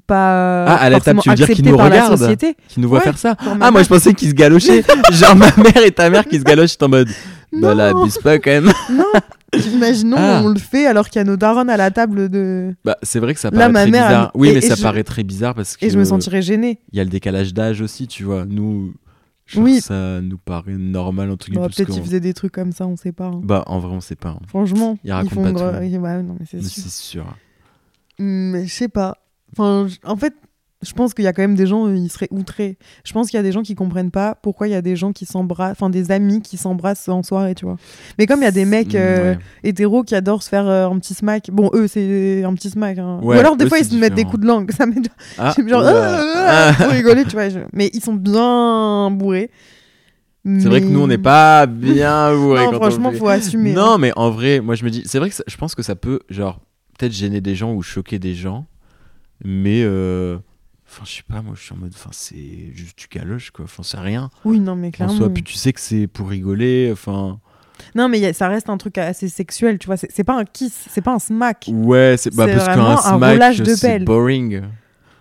[0.07, 0.65] pas.
[0.65, 1.71] Ah, à la table, tu veux dire qu'ils accepté
[2.09, 2.55] nous société.
[2.67, 4.83] Qui nous voit Ouais, faire ça Ah, moi, je pensais qu'ils se galochaient.
[5.11, 7.09] Genre, ma mère et ta mère qui se galochent, en mode.
[7.51, 8.71] Bah là, abuse pas quand même.
[8.91, 9.05] Non,
[9.75, 10.41] imaginons Ah.
[10.43, 12.73] on le fait alors qu'il y a nos darons à la table de.
[12.83, 14.31] Bah, c'est vrai que ça Là, paraît ma très mère, bizarre.
[14.33, 15.85] elle- Oui, et- mais et ça je- paraît très bizarre parce que.
[15.85, 16.79] Et je me sentirais gênée.
[16.91, 18.45] Il y a le décalage d'âge aussi, tu vois.
[18.45, 18.93] Nous,
[19.45, 19.79] genre, Oui.
[19.79, 21.59] ça nous paraît normal, entre guillemets.
[21.59, 23.25] Bon, parce Peut-être qu'ils faisaient des trucs comme ça, on sait pas.
[23.27, 23.41] hein.
[23.43, 24.29] Bah, en vrai, on sait pas.
[24.29, 24.39] hein.
[24.47, 25.75] Franchement, Ils ils racontent font pas gros- tout.
[26.01, 26.83] Ouais, non, mais c'est Mais sûr.
[26.83, 27.25] C'est sûr.
[28.17, 29.17] Mais je sais pas.
[29.53, 30.33] Enfin, en fait,
[30.85, 32.77] je pense qu'il y a quand même des gens, euh, ils seraient outrés.
[33.05, 34.97] Je pense qu'il y a des gens qui comprennent pas pourquoi il y a des
[34.97, 37.77] gens qui s'embrassent, enfin des amis qui s'embrassent en soirée, tu vois.
[38.19, 39.39] Mais comme il y a des mecs euh, Ouais.
[39.63, 42.97] hétéros qui adorent se faire euh, un petit smack, bon, eux, c'est un petit smack.
[42.97, 43.19] hein.
[43.21, 44.71] Ouais, Ou alors des eux, fois, ils se mettent des coups de langue.
[44.77, 44.95] Ça m'est
[45.37, 45.83] Ah, genre.
[45.85, 47.47] Ah, ah, rigoler, tu vois.
[47.47, 49.51] je- Mais ils sont bien bourrés.
[50.45, 53.17] C'est vrai que nous, on n'est pas bien bourrés Non, quand on franchement, fait.
[53.19, 53.71] faut assumer.
[53.71, 53.75] hein.
[53.75, 55.81] Non, mais en vrai, moi je me dis, c'est vrai que ça- je pense que
[55.81, 56.59] ça peut, genre,
[56.99, 58.65] peut-être gêner des gens ou choquer des gens,
[59.43, 60.37] mais, euh,
[60.87, 63.65] enfin, je sais pas, moi je suis en mode, enfin, c'est juste du galoche, quoi,
[63.65, 64.29] enfin, c'est rien.
[64.45, 65.13] Oui, non, mais En clairement.
[65.15, 67.39] soi, puis tu sais que c'est pour rigoler, enfin,
[67.95, 69.97] Non, mais a- ça reste un truc assez sexuel, tu vois.
[69.97, 71.69] C'est pas un kiss, c'est pas un smack.
[71.73, 72.97] ouais, c'est bah, parce qu'un un
[73.37, 74.61] smack, c'est boring.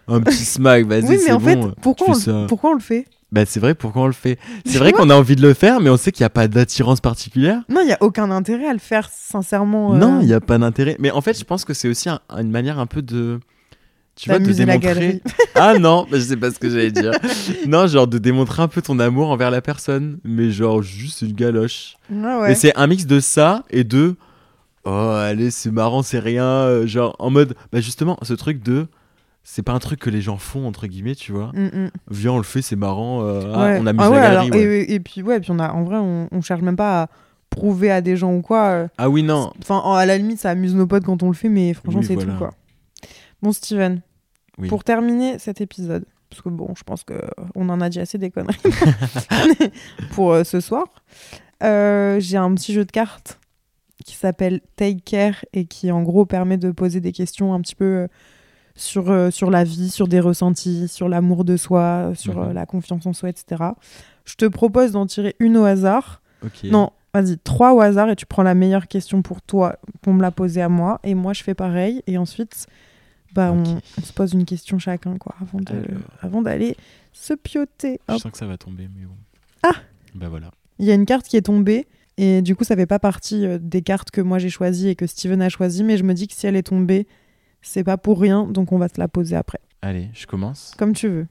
[0.09, 1.69] Un petit smack, vas-y, oui, mais c'est en fait, bon.
[1.69, 2.45] euh, pourquoi tu on, ça.
[2.49, 3.07] pourquoi on le fait?
[3.31, 4.37] Bah, c'est vrai, pourquoi on le fait?
[4.65, 6.31] Tu C'est vrai qu'on a envie de le faire, mais on sait qu'il n'y a
[6.31, 7.63] pas d'attirance particulière.
[7.71, 9.95] Non, il y a aucun intérêt à le faire, sincèrement.
[9.95, 10.97] euh, Non, il n'y a pas d'intérêt.
[10.99, 13.41] Mais en fait, je pense que c'est aussi un- une manière un peu de.
[14.15, 15.23] Tu d'amuser la démontrer.
[15.55, 17.13] Ah non, je sais pas ce que j'allais dire.
[17.67, 20.19] non, genre de démontrer un peu ton amour envers la personne.
[20.25, 21.97] Mais genre, juste une galoche.
[22.11, 22.49] Ah ouais.
[22.49, 24.17] Mais c'est un mix de ça et de.
[24.85, 26.45] Oh, allez, c'est marrant, c'est rien.
[26.45, 27.55] euh, Genre, en mode.
[27.73, 28.87] Bah, justement, ce truc de.
[29.45, 31.51] C'est pas un truc que les gens font, entre guillemets, tu vois.
[31.55, 31.91] Mm, mm.
[32.11, 33.23] Viens, on le fait, c'est marrant.
[33.25, 33.79] euh, ah, Ouais.
[33.81, 34.47] on amuse Ah ouais, la galerie.
[34.49, 37.03] alors, et, et puis, ouais, puis on a, en vrai, on, on cherche même pas
[37.03, 37.07] à
[37.51, 38.67] prouver à des gens ou quoi.
[38.69, 39.53] euh, Ah oui, non.
[39.61, 42.01] Enfin, en- à la limite, ça amuse nos potes quand on le fait, mais franchement,
[42.01, 42.33] Oui, c'est voilà.
[42.33, 42.51] tout, quoi.
[43.43, 44.01] Bon, Steven,
[44.59, 44.69] Oui.
[44.69, 47.15] pour terminer cet épisode, parce que bon, je pense que
[47.55, 48.57] on en a dit assez des conneries
[50.13, 50.85] pour euh, ce soir,
[51.63, 53.39] euh, j'ai un petit jeu de cartes
[54.05, 57.75] qui s'appelle Take Care et qui, en gros, permet de poser des questions un petit
[57.77, 58.07] peu euh,
[58.75, 62.49] sur, euh, sur la vie, sur des ressentis, sur l'amour de soi, sur Mhm.
[62.49, 63.63] euh, la confiance en soi, etc.
[64.25, 66.21] Je te propose d'en tirer une au hasard.
[66.65, 70.23] Non, vas-y, trois au hasard et tu prends la meilleure question pour toi, pour me
[70.23, 70.99] la poser à moi.
[71.05, 72.03] Et moi, je fais pareil.
[72.09, 72.67] Et ensuite,
[73.35, 76.01] bah, on, se pose une question chacun, quoi, avant de, Alors.
[76.21, 76.77] avant d'aller
[77.13, 78.01] se pioter.
[78.09, 79.17] Je sens que ça va tomber, mais bon.
[79.63, 79.77] Ah
[80.15, 80.51] Bah voilà.
[80.79, 81.87] Il y a une carte qui est tombée.
[82.19, 84.97] Et du coup, ça fait pas partie euh, des cartes que moi j'ai choisies et
[84.97, 85.83] que Steven a choisies.
[85.83, 87.07] Mais je me dis que si elle est tombée,
[87.63, 88.47] c'est pas pour rien.
[88.47, 89.61] Donc on va se la poser après.
[89.81, 90.75] Allez, je commence.
[90.77, 91.27] Comme tu veux.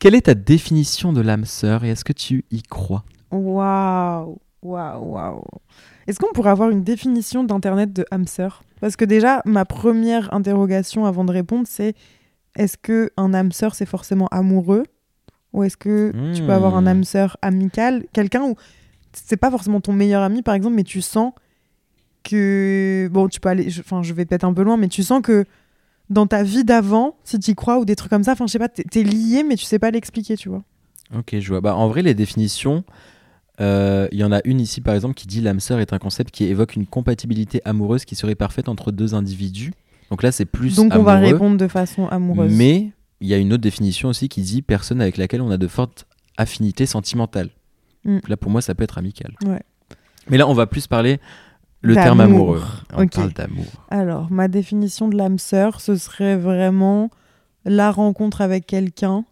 [0.00, 3.04] Quelle est ta définition de l'âme sœur et est-ce que tu y crois?
[3.30, 4.38] Waouh,
[4.70, 5.42] waouh, waouh.
[6.06, 8.62] Est-ce qu'on pourrait avoir une définition d'internet de hamster?
[8.80, 11.94] Parce que déjà, ma première interrogation avant de répondre, c'est
[12.56, 14.84] est-ce que un sœur c'est forcément amoureux?
[15.52, 17.04] Ou est-ce que tu peux avoir un Hmm.
[17.04, 18.54] sœur amical, quelqu'un où
[19.12, 21.32] c'est pas forcément ton meilleur ami par exemple, mais tu sens
[22.24, 25.22] que bon, tu peux aller, enfin, je vais peut-être un peu loin, mais tu sens
[25.22, 25.44] que
[26.10, 28.52] dans ta vie d'avant, si tu y crois ou des trucs comme ça, enfin, je
[28.52, 30.62] sais pas, t'es lié, mais tu sais pas l'expliquer, tu vois.
[31.16, 31.60] Ok, je vois.
[31.60, 32.84] Bah, en vrai, les définitions,
[33.58, 36.30] il y en a une ici par exemple qui dit l'âme sœur est un concept
[36.30, 39.72] qui évoque une compatibilité amoureuse qui serait parfaite entre deux individus.
[40.10, 42.52] Donc là, c'est plus Donc on va répondre de façon amoureuse.
[42.54, 42.90] Mais
[43.20, 45.66] il y a une autre définition aussi qui dit personne avec laquelle on a de
[45.66, 47.50] fortes affinités sentimentales.
[48.04, 48.14] Mm.
[48.14, 49.34] Donc Là, pour moi, ça peut être amical.
[49.44, 49.62] Ouais.
[50.28, 51.18] Mais là, on va plus parler
[51.82, 52.62] le terme amoureux.
[52.94, 53.66] On parle d'amour.
[53.90, 57.10] Alors, ma définition de l'âme sœur, ce serait vraiment
[57.64, 59.24] la rencontre avec quelqu'un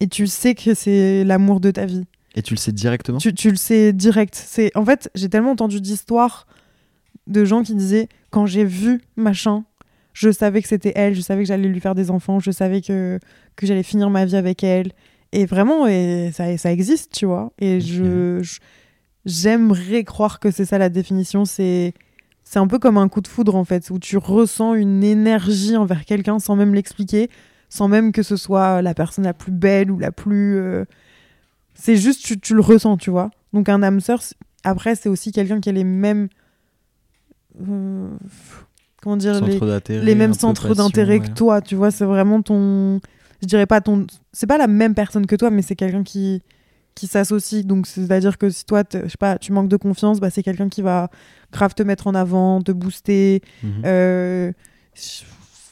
[0.00, 2.06] et tu sais que c'est l'amour de ta vie.
[2.34, 4.34] Et tu le sais directement Tu, tu le sais direct.
[4.34, 6.46] C'est En fait, j'ai tellement entendu d'histoires
[7.26, 9.64] de gens qui disaient quand j'ai vu machin,
[10.14, 12.80] je savais que c'était elle, je savais que j'allais lui faire des enfants, je savais
[12.80, 13.18] que,
[13.56, 14.92] que j'allais finir ma vie avec elle.
[15.32, 17.52] Et vraiment, et ça, ça existe, tu vois.
[17.58, 18.58] Et je, je-
[19.24, 21.44] j'aimerais croire que c'est ça la définition.
[21.44, 21.94] C'est,
[22.44, 25.76] c'est un peu comme un coup de foudre, en fait, où tu ressens une énergie
[25.76, 27.30] envers quelqu'un sans même l'expliquer,
[27.68, 30.56] sans même que ce soit la personne la plus belle ou la plus.
[30.56, 30.84] euh,
[31.74, 33.30] C'est juste, tu, tu le ressens, tu vois.
[33.52, 34.20] Donc, un âme sœur,
[34.64, 36.28] après, c'est aussi quelqu'un qui a les mêmes.
[37.60, 38.08] euh,
[39.02, 39.58] comment dire les,
[40.00, 41.26] les mêmes centres d'intérêt ouais.
[41.28, 43.00] que toi, tu vois, c'est vraiment ton
[43.42, 46.42] je dirais pas ton c'est pas la même personne que toi mais c'est quelqu'un qui
[46.94, 50.30] qui s'associe donc c'est-à-dire que si toi je sais pas, tu manques de confiance, bah
[50.30, 51.10] c'est quelqu'un qui va
[51.50, 53.82] grave te mettre en avant, te booster Mhm.
[53.84, 54.52] euh,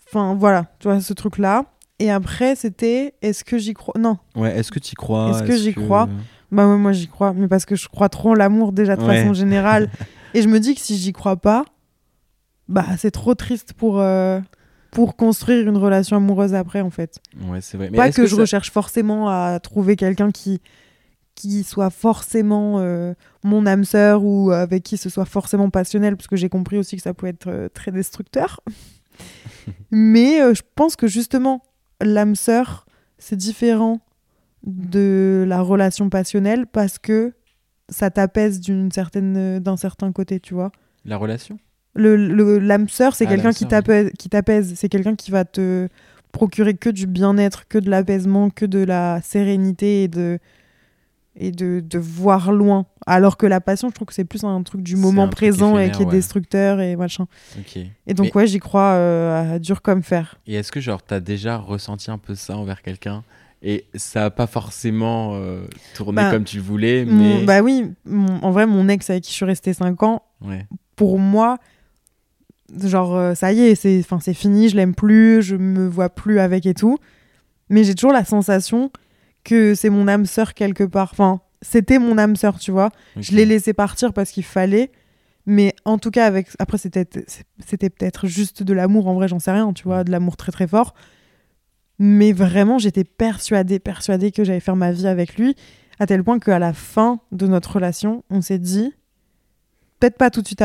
[0.08, 1.64] enfin voilà, tu vois ce truc là.
[2.00, 3.94] Et après c'était est-ce que j'y crois?
[3.98, 5.30] Non, Ouais, est-ce que tu y crois?
[5.30, 6.08] Est-ce que j'y crois?
[6.50, 9.02] Bah ouais, moi j'y crois, mais parce que je crois trop en l'amour déjà de
[9.02, 9.22] Ouais.
[9.22, 9.88] façon générale.
[10.34, 11.64] Et je me dis que si j'y crois pas,
[12.68, 14.40] bah c'est trop triste pour, euh,
[14.90, 17.18] pour construire une relation amoureuse après en fait.
[17.46, 17.90] Ouais, c'est vrai.
[17.90, 20.60] Mais pas que, je ça- recherche forcément à trouver quelqu'un qui,
[21.34, 23.12] qui soit forcément euh,
[23.44, 26.96] mon âme sœur ou avec qui ce soit forcément passionnel, parce que j'ai compris aussi
[26.96, 28.60] que ça peut être euh, très destructeur.
[29.90, 31.62] Mais euh, je pense que justement,
[32.00, 32.86] l'âme sœur,
[33.18, 34.00] c'est différent
[34.66, 37.32] de la relation passionnelle parce que
[37.88, 40.70] ça t'apaise d'une certaine d'un certain côté, tu vois.
[41.04, 41.58] La relation?
[41.94, 44.74] Le, le- l'âme sœur, c'est Ah, quelqu'un qui t'apaise, qui t'apaise.
[44.76, 45.88] C'est quelqu'un qui va te
[46.30, 50.38] procurer que du bien-être, que de l'apaisement, que de la sérénité et de
[51.42, 52.84] et de, de voir loin.
[53.06, 55.90] Alors que la passion, je trouve que c'est plus un truc du moment présent et
[55.90, 56.10] qui est ouais.
[56.12, 57.26] destructeur et machin.
[58.06, 60.36] Et donc Mais- ouais, j'y crois euh, à dur comme fer.
[60.46, 63.24] Et est-ce que genre t'as déjà ressenti un peu ça envers quelqu'un?
[63.62, 67.60] Et ça a pas forcément euh, tourné Bah, comme tu le voulais, Mon- mais bah
[67.62, 70.66] oui, mon- en vrai, mon ex avec qui je suis restée 5 ans, ouais.
[70.96, 71.58] pour moi,
[72.84, 76.64] genre, euh, ça y est, c'est fini, je l'aime plus, je me vois plus avec
[76.66, 76.98] et tout.
[77.68, 78.90] Mais j'ai toujours la sensation
[79.44, 81.10] que c'est mon âme sœur quelque part.
[81.12, 82.90] Enfin, c'était mon âme sœur, tu vois.
[83.22, 84.90] Je l'ai laissé partir parce qu'il fallait.
[85.46, 87.06] Mais en tout cas, avec après, c'était
[87.64, 90.52] c'était peut-être juste de l'amour, en vrai, j'en sais rien, tu vois, de l'amour très
[90.52, 90.94] très fort.
[91.98, 95.54] Mais vraiment, j'étais persuadée, persuadée que j'allais faire ma vie avec lui,
[95.98, 98.92] à tel point qu'à la fin de notre relation, on s'est dit,
[99.98, 100.62] peut-être pas tout de suite,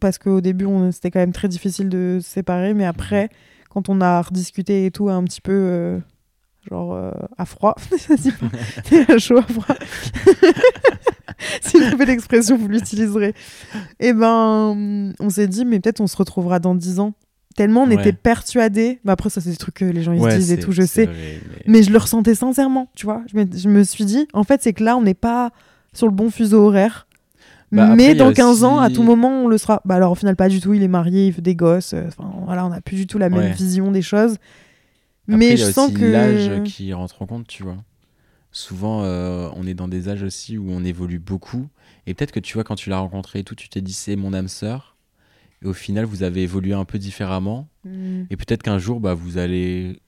[0.00, 3.30] parce qu'au début, on- c'était quand même très difficile de se séparer, mais après,
[3.70, 5.98] quand on a rediscuté et tout, un petit peu, euh,
[6.70, 9.76] genre, euh, à froid, C'est pas- à chaud, à froid.
[11.62, 13.34] si je fais l'expression, vous l'utiliserez.
[14.00, 17.14] Et ben, on s'est dit, mais peut-être on se retrouvera dans 10 ans.
[17.56, 17.94] Tellement on Ouais.
[17.94, 18.98] était persuadés.
[19.04, 20.82] Bah après, ça, c'est des trucs que les gens ils se disent et tout, je
[20.82, 21.04] sais.
[21.06, 23.22] vrai, mais- Mais je le ressentais sincèrement, tu vois.
[23.32, 25.50] Je me, je me suis dit, en fait, c'est que là, on n'est pas
[25.92, 27.06] sur le bon fuseau horaire.
[27.70, 29.82] Bah, mais dans 15 ans, à tout moment, on le sera.
[29.84, 30.74] Bah alors, au final, pas du tout.
[30.74, 31.92] Il est marié, il veut des gosses.
[31.92, 33.50] euh, Enfin, voilà, on n'a plus du tout la même Ouais.
[33.52, 34.36] vision des choses.
[35.28, 36.04] Après, mais il y a je sens que.
[36.04, 37.76] l'âge qui rentre en compte, tu vois.
[38.52, 41.66] Souvent, euh, on est dans des âges aussi où on évolue beaucoup.
[42.06, 44.16] Et peut-être que tu vois, quand tu l'as rencontré et tout, tu t'es dit c'est
[44.16, 44.96] mon âme sœur.
[45.62, 47.68] Et au final, vous avez évolué un peu différemment.
[47.84, 48.24] Hmm.
[48.30, 49.98] Et peut-être qu'un jour, bah, vous allez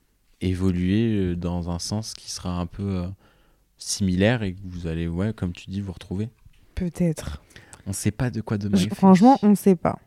[0.41, 3.07] évoluer euh, dans un sens qui sera un peu euh,
[3.79, 6.29] similaire et que vous allez, ouais, comme tu dis, vous retrouver.
[6.75, 7.43] Peut-être.
[7.87, 8.77] On sait pas de quoi demain.
[8.79, 9.99] Je- franchement, on ne sait pas.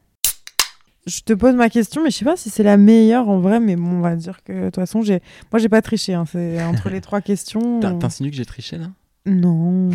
[1.10, 3.60] Je te pose ma question, mais je sais pas si c'est la meilleure en vrai.
[3.60, 6.14] Mais bon, on va dire que de toute façon, j'ai, moi, j'ai pas triché.
[6.14, 7.80] hein, C'est entre les trois questions.
[7.82, 8.88] T'in- T'insinues que j'ai triché là?
[9.26, 9.90] Non.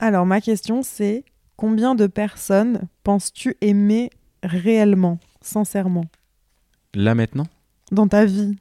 [0.00, 1.24] Alors, ma question, c'est
[1.56, 4.10] combien de personnes penses-tu aimer
[4.42, 6.04] réellement, sincèrement,
[6.94, 7.46] Là maintenant?
[7.92, 8.56] Dans ta vie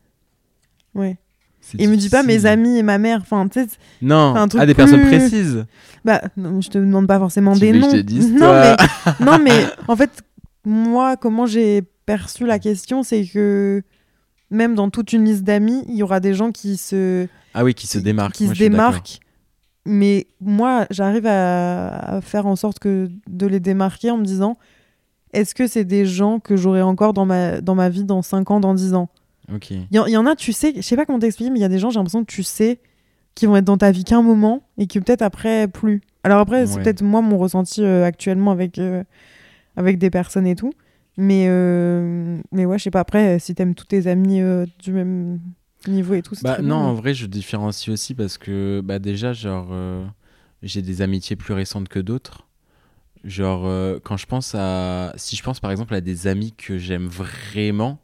[0.96, 1.18] Ouais.
[1.62, 3.20] C'est Et me dis pas mes amis et ma mère.
[3.22, 3.68] Enfin, tu sais,
[4.02, 5.66] Non, un truc ah, des personnes précises.
[6.04, 7.90] bah, non, je te demande pas forcément Tu des noms.
[7.90, 8.76] je te dise, non, mais,
[9.26, 10.24] non, mais en fait,
[10.66, 13.82] moi, comment j'ai perçu la question, c'est que
[14.50, 17.74] même dans toute une liste d'amis, il y aura des gens qui se, Ah oui,
[17.74, 18.36] qui se démarquent.
[18.36, 19.20] qui moi, se démarquent.
[19.86, 24.58] Mais moi, j'arrive à, à faire en sorte que de les démarquer en me disant
[25.34, 28.52] est-ce que c'est des gens que j'aurai encore dans ma, dans ma vie dans 5
[28.52, 29.10] ans, dans 10 ans?
[29.54, 29.72] Ok.
[29.72, 31.58] Il y, en- il y en a, tu sais, je sais pas comment t'expliquer, mais
[31.60, 32.80] il y a des gens, j'ai l'impression que tu sais,
[33.36, 36.02] qui vont être dans ta vie qu'un moment et qui peut-être après plus.
[36.24, 39.04] Alors après, c'est peut-être moi mon ressenti euh, actuellement avec, euh,
[39.76, 40.74] avec des personnes et tout.
[41.18, 44.92] Mais, euh, mais ouais, je sais pas, après, si t'aimes tous tes amis euh, du
[44.92, 45.40] même
[45.88, 48.98] niveau et tout, c'est Bah non, bien, en vrai, je différencie aussi parce que bah
[49.00, 50.06] déjà, genre, euh,
[50.64, 52.48] j'ai des amitiés plus récentes que d'autres.
[53.24, 55.14] Genre, quand je pense à.
[55.16, 58.02] Si je pense par exemple à des amis que j'aime vraiment,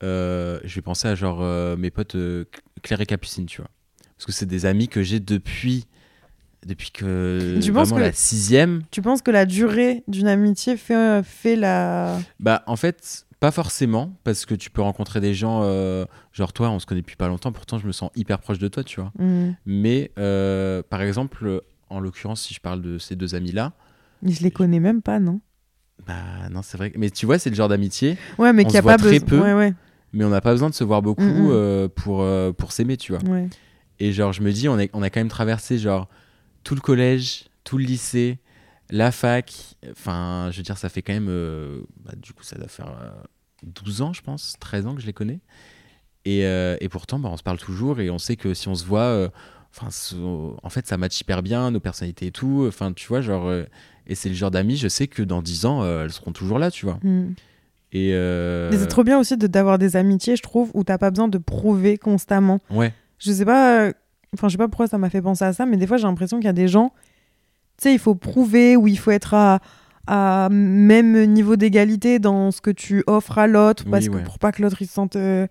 [0.00, 1.42] je vais penser à genre
[1.76, 2.16] mes potes
[2.82, 3.68] Claire et Capucine, tu vois.
[4.16, 5.86] Parce que c'est des amis que j'ai depuis
[6.66, 8.82] depuis que Tu vraiment que- la sixième.
[8.90, 12.18] Tu penses que la durée d'une amitié fait, fait la.
[12.38, 16.68] Bah en fait pas forcément parce que tu peux rencontrer des gens euh, genre toi
[16.68, 19.00] on se connaît depuis pas longtemps pourtant je me sens hyper proche de toi tu
[19.00, 19.12] vois.
[19.18, 19.52] Hmm.
[19.64, 23.72] Mais euh, par exemple en l'occurrence si je parle de ces deux amis là
[24.22, 25.40] Mais Je les connais même pas, non?
[26.06, 26.14] Bah
[26.50, 28.98] non c'est vrai mais tu vois c'est le genre d'amitié Ouais, mais n'y a pas
[28.98, 29.26] très besoin.
[29.26, 29.40] peu.
[29.40, 29.72] Ouais, ouais.
[30.12, 31.48] mais on n'a pas besoin de se voir beaucoup Mhm.
[31.50, 32.22] euh, pour
[32.58, 33.22] pour s'aimer tu vois.
[33.30, 33.48] ouais.
[34.02, 36.08] Et genre, je me dis, on, est, on a quand même traversé genre
[36.64, 38.38] tout le collège, tout le lycée,
[38.90, 39.52] la fac.
[39.90, 41.28] Enfin, je veux dire, ça fait quand même.
[41.28, 43.10] euh, bah, du coup, ça doit faire euh,
[43.62, 45.40] 12 ans, je pense, 13 ans que je les connais.
[46.24, 48.74] Et, euh, et pourtant, bah, on se parle toujours et on sait que si on
[48.74, 49.00] se voit.
[49.02, 49.28] euh,
[49.72, 52.64] Enfin, so- en fait, ça match hyper bien, nos personnalités et tout.
[52.66, 53.46] Enfin, tu vois, genre.
[53.46, 53.62] euh,
[54.08, 56.58] et c'est le genre d'amis, je sais que dans 10 ans, euh, elles seront toujours
[56.58, 56.98] là, tu vois.
[57.04, 57.34] Hmm.
[57.92, 58.10] Et.
[58.12, 61.10] euh, Mais c'est trop bien aussi de- d'avoir des amitiés, je trouve, où t'as pas
[61.10, 62.58] besoin de prouver constamment.
[62.68, 63.92] Ouais, Je sais pas.
[64.34, 66.06] Enfin, je sais pas pourquoi ça m'a fait penser à ça, mais des fois, j'ai
[66.06, 66.92] l'impression qu'il y a des gens.
[67.78, 69.60] Tu sais, il faut prouver ou il faut être à,
[70.06, 74.38] à même niveau d'égalité dans ce que tu offres à l'autre, Oui, parce que pour
[74.38, 75.46] pas que l'autre il se sente euh,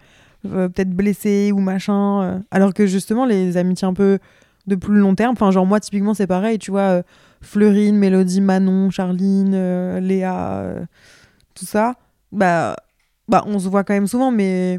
[0.45, 2.21] euh, peut-être blessé ou machin.
[2.23, 2.39] euh.
[2.51, 4.19] Alors que justement, les amitiés un peu
[4.67, 7.01] de plus long terme, enfin, genre moi, typiquement, c'est pareil, tu vois,
[7.41, 10.75] Fleurine, Mélodie, Manon, Charline, Léa,
[11.55, 11.95] tout ça,
[12.31, 12.75] bah,
[13.27, 14.77] bah, on se voit quand même souvent, mais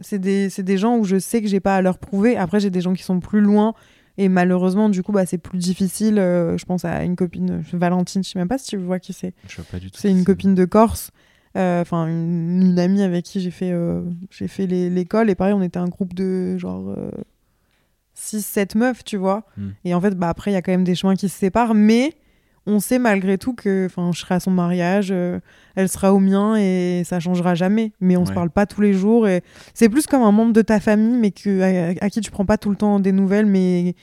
[0.00, 2.36] c'est des, des gens où je sais que j'ai pas à leur prouver.
[2.36, 3.74] Après, j'ai des gens qui sont plus loin.
[4.16, 6.18] Et malheureusement, du coup, bah, c'est plus difficile.
[6.18, 9.12] Euh, je pense à une copine, Valentine, je sais même pas si tu vois qui
[9.12, 9.32] c'est.
[9.48, 9.98] je vois pas du tout.
[10.00, 11.10] C'est une copine de Corse.
[11.56, 15.30] Euh, Enfin, une, une amie avec qui j'ai fait, euh, j'ai fait l'école.
[15.30, 16.96] Et pareil, on était un groupe de genre
[18.16, 19.44] 6-7 meufs, tu vois.
[19.56, 19.70] Hmm.
[19.84, 21.74] Et en fait, bah, après, il y a quand même des chemins qui se séparent.
[21.74, 22.14] Mais
[22.68, 25.40] on sait malgré tout que enfin, je serai à son mariage, euh,
[25.74, 27.92] elle sera au mien et ça changera jamais.
[28.00, 28.34] Mais on se Ouais.
[28.34, 29.26] parle pas tous les jours.
[29.26, 29.42] Et
[29.74, 32.44] c'est plus comme un membre de ta famille, mais que, à, à qui tu prends
[32.46, 33.46] pas tout le temps des nouvelles.
[33.46, 33.94] Mais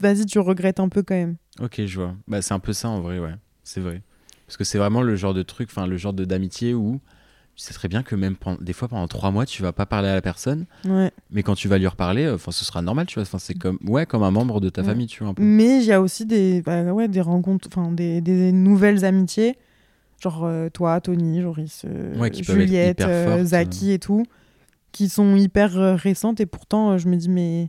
[0.00, 1.36] vas-y, tu regrettes un peu quand même.
[1.60, 2.14] Ok, je vois.
[2.28, 3.34] Bah, c'est un peu ça en vrai, ouais.
[3.64, 4.02] C'est vrai.
[4.46, 7.00] Parce que c'est vraiment le genre de truc, enfin, le genre de d'amitié où
[7.56, 9.86] tu sais très bien que même pendant- des fois pendant trois mois, tu vas pas
[9.86, 11.10] parler à la personne, Ouais.
[11.30, 13.22] mais quand tu vas lui reparler, enfin, ce sera normal, tu vois.
[13.22, 14.88] Enfin, c'est comme, ouais, comme un membre de ta Ouais.
[14.88, 15.42] famille, tu vois, un peu.
[15.42, 19.56] Mais il y a aussi des, bah ouais, des rencontres, enfin des, des nouvelles amitiés,
[20.22, 24.24] genre euh, toi, Tony, Joris, euh, Ouais, Juliette, euh, fortes, Zaki et tout,
[24.92, 27.68] qui sont hyper euh, récentes et pourtant euh, je me dis mais,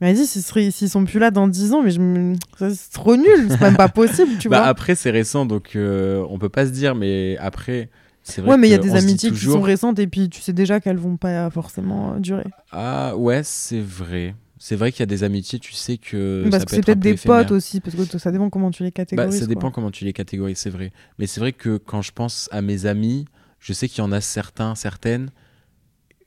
[0.00, 2.34] mais vas-y, s'ils sont plus là dans 10 ans, mais je me...
[2.58, 4.66] c'est trop nul, c'est même pas possible, tu bah, vois.
[4.66, 7.88] après, c'est récent, donc euh, on peut pas se dire, mais après,
[8.36, 10.52] vrai Ouais, mais il y a des amitiés qui sont récentes et puis tu sais
[10.52, 12.44] déjà qu'elles vont pas forcément durer.
[12.72, 14.34] Ah, ouais, c'est vrai.
[14.60, 16.42] C'est vrai qu'il y a des amitiés, tu sais que.
[16.50, 17.38] parce ça que peut c'est peut-être peu des éphémère.
[17.42, 19.38] potes aussi, parce que ça dépend comment tu les Bah, catégorises.
[19.38, 19.70] ça dépend quoi.
[19.70, 20.92] comment tu les catégorises, c'est vrai.
[21.18, 23.26] Mais c'est vrai que quand je pense à mes amis,
[23.60, 25.30] je sais qu'il y en a certains, certaines.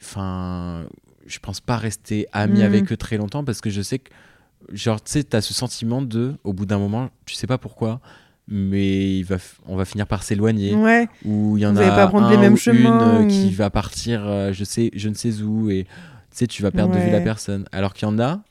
[0.02, 0.86] Enfin,
[1.28, 2.66] je pense pas rester ami Mhm.
[2.66, 4.10] avec eux très longtemps parce que je sais que,
[4.72, 8.00] genre, tu sais, t'as ce sentiment de, au bout d'un moment, tu sais pas pourquoi,
[8.52, 10.76] mais il va, f- on va finir par s'éloigner.
[10.76, 12.78] Ouais, Ou il y en Vous a allez pas prendre un les mêmes ou chemins,
[12.78, 15.90] une euh, ou- qui va partir, euh, je sais, je ne sais où, et tu
[16.32, 17.66] sais, tu vas perdre de vue la personne.
[17.72, 18.44] Alors qu'il y en a,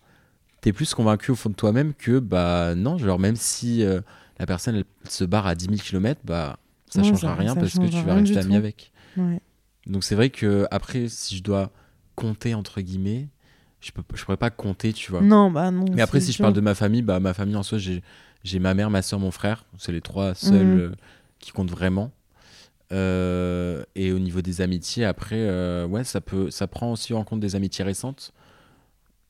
[0.62, 4.00] t'es plus convaincu au fond de toi-même que, bah non, genre même si euh,
[4.38, 6.58] la personne elle, se barre à 10 000 km, bah
[6.88, 8.92] ça Ouais, changera ça- rien ça parce que tu vas rester ami avec.
[9.16, 9.40] ouais.
[9.86, 11.70] Donc c'est vrai que après, si je dois
[12.14, 13.28] compter entre guillemets,
[13.80, 15.22] je peux, je pourrais pas compter, tu vois.
[15.22, 15.86] Non, bah non.
[15.94, 18.02] Mais après, si je parle de ma famille, bah ma famille en soi, j'ai
[18.44, 19.64] j'ai ma mère, ma soeur, mon frère.
[19.78, 20.78] C'est les trois seuls Mhm.
[20.78, 20.90] euh,
[21.38, 22.10] qui comptent vraiment.
[22.92, 27.22] Euh, et au niveau des amitiés, après, euh, ouais, ça peut, ça prend aussi en
[27.24, 28.32] compte des amitiés récentes.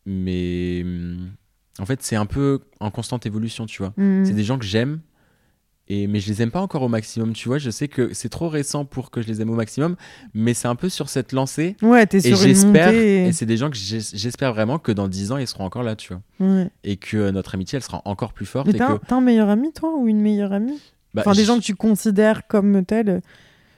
[0.07, 1.31] Mais hum,
[1.79, 3.93] en fait, c'est un peu en constante évolution, tu vois.
[3.97, 4.25] Mhm.
[4.25, 5.01] C'est des gens que j'aime.
[5.93, 7.59] Et, mais je les aime pas encore au maximum, tu vois.
[7.59, 9.97] Je sais que c'est trop récent pour que je les aime au maximum,
[10.35, 11.77] mais c'est un peu sur cette lancée.
[11.83, 13.27] Ouais, t'es Et sur une j'espère, montée.
[13.27, 15.83] et c'est des gens que j'es- j'espère vraiment que dans 10 ans, ils seront encore
[15.83, 16.23] là, tu vois.
[16.47, 16.71] Ouais.
[16.85, 18.69] Et que notre amitié, elle sera encore plus forte.
[18.69, 20.79] Mais et t'as que, un meilleur ami, toi, ou une meilleure amie?
[21.13, 23.21] Bah, Enfin, des gens que tu considères comme tels.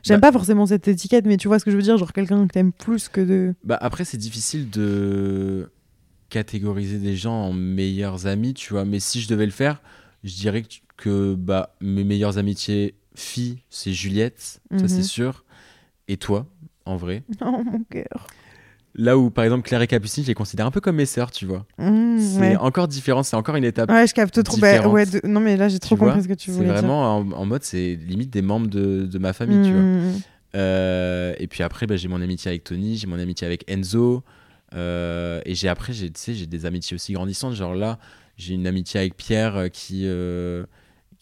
[0.03, 2.13] J'aime Bah- pas forcément cette étiquette, mais tu vois ce que je veux dire Genre
[2.13, 3.55] quelqu'un que t'aimes plus que de.
[3.65, 5.71] bah, après, c'est difficile de
[6.29, 8.85] catégoriser des gens en meilleurs amis, tu vois.
[8.85, 9.81] Mais si je devais le faire,
[10.25, 10.69] je dirais que,
[11.03, 14.89] que, bah, mes meilleures amitiés filles, c'est Juliette, ça Mhm.
[14.89, 15.45] c'est sûr.
[16.09, 16.47] Et toi,
[16.85, 17.23] en vrai?
[17.41, 18.27] Oh mon cœur.
[18.95, 21.31] Là où, par exemple, Claire et Capucine, je les considère un peu comme mes sœurs,
[21.31, 21.65] tu vois.
[21.79, 22.57] Mmh, C'est ouais.
[22.57, 23.91] encore différent, c'est encore une étape.
[23.91, 24.59] Ouais, je capte trop.
[24.59, 26.09] Bah, ouais, de- Non, mais là, j'ai trop vois?
[26.09, 26.75] compris ce que tu C'est voulais dire.
[26.77, 29.83] vraiment en, en mode, c'est limite des membres de, de ma famille, tu vois.
[29.83, 30.21] Mmh.
[30.55, 34.23] Euh, et puis après, bah, j'ai mon amitié avec Tony, j'ai mon amitié avec Enzo.
[34.75, 37.55] euh, et j'ai après, j'ai, tu sais, j'ai des amitiés aussi grandissantes.
[37.55, 37.99] Genre là,
[38.37, 40.65] j'ai une amitié avec Pierre euh, qui, euh,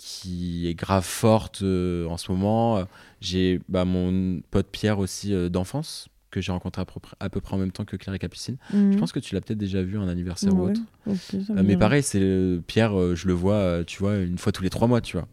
[0.01, 2.83] qui est grave forte euh, en ce moment.
[3.21, 6.09] J'ai bah, mon pote Pierre aussi euh, d'enfance.
[6.31, 8.19] que j'ai rencontré à peu, près, à peu près en même temps que Claire et
[8.19, 8.57] Capucine.
[8.73, 8.93] Mhm.
[8.93, 10.81] Je pense que tu l'as peut-être déjà vu un anniversaire ou autre.
[11.07, 14.63] Euh, mais pareil, c'est euh, Pierre, euh, je le vois, tu vois, une fois tous
[14.63, 15.29] les trois mois, tu vois.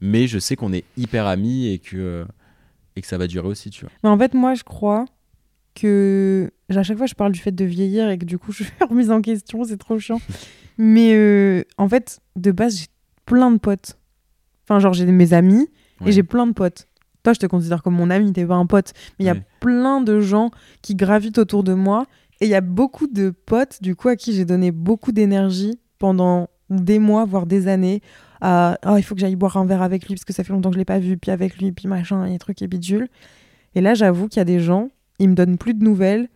[0.00, 2.24] Mais je sais qu'on est hyper amis et que,
[2.96, 3.90] et que ça va durer aussi, tu vois.
[4.02, 5.04] Mais en fait, moi, je crois
[5.74, 8.64] que à chaque fois, je parle du fait de vieillir et que du coup, je
[8.64, 10.20] suis remise en question, c'est trop chiant.
[10.78, 12.86] Mais en fait, de base, j'ai
[13.28, 13.98] plein de potes.
[14.64, 15.68] Enfin, genre, j'ai mes amis
[16.00, 16.10] Ouais.
[16.10, 16.86] et j'ai plein de potes.
[17.24, 18.92] Toi, je te considère comme mon ami, t'es pas un pote.
[19.18, 20.50] Mais il y a plein de gens
[20.82, 22.06] qui gravitent autour de moi.
[22.40, 25.78] Et il y a beaucoup de potes, du coup, à qui j'ai donné beaucoup d'énergie
[25.98, 28.00] pendant des mois, voire des années.
[28.40, 30.52] À, oh, il faut que j'aille boire un verre avec lui parce que ça fait
[30.52, 33.08] longtemps que je l'ai pas vu, puis avec lui, puis machin, et trucs et bidules.
[33.74, 36.28] Et là, j'avoue qu'il y a des gens, ils me donnent plus de nouvelles,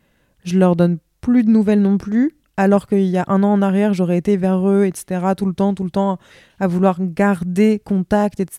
[0.44, 2.32] je leur donne plus de nouvelles non plus,
[2.62, 5.54] alors qu'il y a un an en arrière, j'aurais été vers eux, etc., tout le
[5.54, 6.18] temps, tout le temps,
[6.60, 8.58] à vouloir garder contact, etc.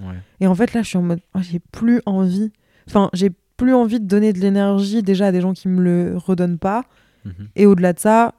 [0.00, 0.14] Ouais.
[0.40, 2.50] Et en fait, là, je suis en mode, oh, j'ai plus envie.
[2.88, 6.16] Enfin, j'ai plus envie de donner de l'énergie déjà à des gens qui me le
[6.16, 6.84] redonnent pas.
[7.24, 7.32] Mhm.
[7.56, 8.34] Et au-delà de ça,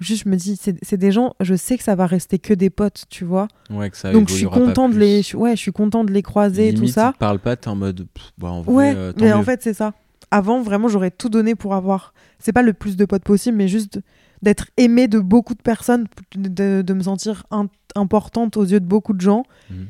[0.00, 2.70] juste, je me dis, c'est des gens, je sais que ça va rester que des
[2.70, 3.48] potes, tu vois.
[3.70, 6.12] Ouais, que ça Donc, je suis content de les, je- ouais, je suis content de
[6.12, 7.12] les croiser et tout Limite, ça.
[7.14, 9.62] ils parlent pas, t'es en mode, pff, bah, en vrai, Ouais, euh, mais en fait,
[9.62, 9.92] c'est ça.
[10.30, 12.12] Avant, vraiment, j'aurais tout donné pour avoir.
[12.38, 14.00] C'est pas le plus de potes possible, mais juste
[14.42, 18.86] d'être aimé de beaucoup de personnes, de, de me sentir in- importante aux yeux de
[18.86, 19.44] beaucoup de gens.
[19.70, 19.86] Mhm.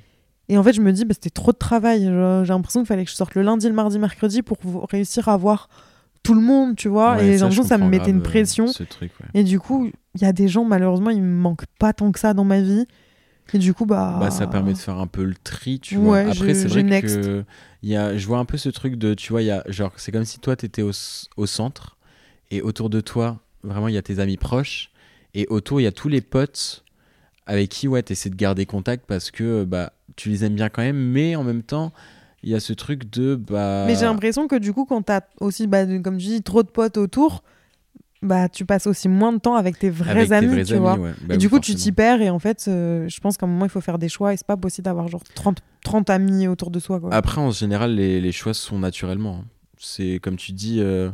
[0.51, 2.05] Et en fait, je me dis, bah, c'était trop de travail.
[2.05, 4.59] J'ai l'impression qu'il fallait que je sorte le lundi, le mardi, mercredi pour
[4.91, 5.69] réussir à voir
[6.23, 7.17] tout le monde, tu vois.
[7.17, 8.67] Ouais, et j'ai l'impression que ça me mettait une euh, pression.
[8.67, 9.27] Ce truc, ouais.
[9.35, 12.19] Et du coup, il y a des gens, malheureusement, ils me manquent pas tant que
[12.19, 12.87] ça dans ma vie.
[13.53, 14.17] Et du coup, bah.
[14.21, 16.33] Bah, ça permet de faire un peu le tri, tu Ouais, vois.
[16.33, 17.21] Après, c'est vrai next.
[17.21, 17.45] que
[17.83, 19.93] y a, je vois un peu ce truc de, tu vois, il y a, genre,
[19.97, 20.93] c'est comme si toi, t'étais au,
[21.37, 21.97] au centre
[22.51, 24.91] et autour de toi, vraiment, il y a tes amis proches
[25.35, 26.85] et autour, il y a tous les potes
[27.47, 30.83] avec qui, ouais, t'essaies de garder contact parce que, bah, tu les aimes bien quand
[30.83, 31.93] même, mais en même temps,
[32.43, 33.85] il y a ce truc de, bah.
[33.87, 36.69] Mais j'ai l'impression que du coup, quand t'as aussi, bah, comme tu dis, trop de
[36.69, 37.43] potes autour,
[38.21, 40.73] bah, tu passes aussi moins de temps avec tes vrais avec tes amis, vrais tu
[40.73, 40.97] amis, vois.
[40.99, 41.13] ouais.
[41.23, 42.21] Bah et du coup, tu t'y perds.
[42.21, 44.35] Et en fait, euh, je pense qu'à un moment, il faut faire des choix.
[44.35, 46.99] Et c'est pas possible d'avoir genre 30, 30 amis autour de soi.
[47.01, 47.15] Quoi.
[47.15, 49.43] Après, en général, les, les choix se font naturellement.
[49.43, 49.49] hein.
[49.79, 51.11] C'est comme tu dis, euh,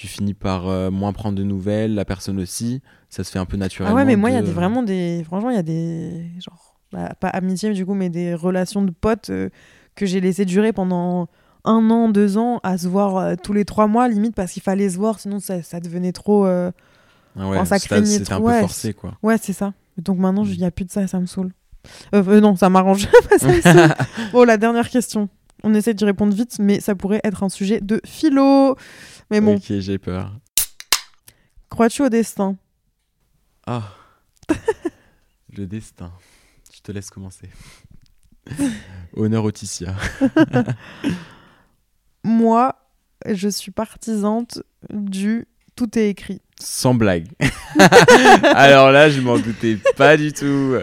[0.00, 2.80] tu finis par euh, moins prendre de nouvelles, la personne aussi.
[3.10, 3.96] Ça se fait un peu Ah naturellement.
[3.96, 5.22] ouais, mais moi, il y a de- des, vraiment des.
[5.26, 6.24] Franchement, il y a des.
[6.38, 9.50] Genre, bah, pas amitié, du coup, mais des relations de potes euh,
[9.96, 11.28] que j'ai laissé durer pendant
[11.64, 14.62] un an, deux ans, à se voir euh, tous les trois mois, limite, parce qu'il
[14.62, 16.46] fallait se voir, sinon ça, ça devenait trop.
[16.46, 16.70] Ah
[17.36, 18.60] ouais, Enfin, ça c'était- craignait C'était un peu ouais.
[18.60, 19.18] forcé, quoi.
[19.22, 19.74] Ouais, c'est ça.
[19.98, 20.50] Donc maintenant, Mm.
[20.52, 21.52] il n'y a plus de ça, ça me saoule.
[22.14, 23.06] Non, ça m'arrange.
[23.38, 23.94] ça me saoule.
[24.32, 25.28] bon, la dernière question.
[25.62, 28.76] On essaie d'y répondre vite, mais ça pourrait être un sujet de philo.
[29.30, 30.32] Mais bon, Ok, j'ai peur.
[31.68, 32.56] crois-tu au destin?
[33.66, 33.92] Ah.
[35.56, 36.12] Le destin.
[36.74, 37.48] Je te laisse commencer.
[39.14, 39.94] Honneur au Ticia.
[42.24, 42.74] Moi,
[43.28, 46.40] je suis partisante du tout est écrit.
[46.60, 47.28] Sans blague.
[48.54, 50.74] Alors là, je m'en doutais pas du tout.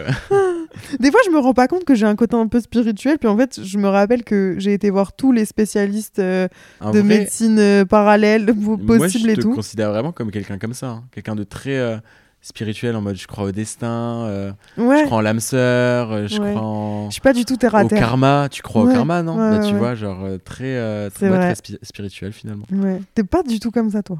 [1.00, 3.28] Des fois, je me rends pas compte que j'ai un côté un peu spirituel, puis
[3.28, 6.48] en fait, je me rappelle que j'ai été voir tous les spécialistes euh,
[6.80, 9.54] de vrai, médecine euh, parallèle moi, possible je et te tout.
[9.54, 10.88] considère vraiment comme quelqu'un comme ça.
[10.88, 11.04] hein.
[11.12, 11.96] Quelqu'un de très euh,
[12.40, 16.38] spirituel, en mode je crois au destin, euh, je crois en l'âme sœur, euh, je
[16.40, 16.50] Ouais.
[16.50, 17.06] crois en...
[17.08, 17.98] je suis pas du tout terre à au terre.
[17.98, 18.48] karma.
[18.50, 19.36] Tu crois Ouais, au karma, non?
[19.36, 22.66] Bah, Tu vois, genre euh, très, euh, très, très spi- spirituel finalement.
[22.72, 23.00] Ouais.
[23.14, 24.18] T'es pas du tout comme ça, toi.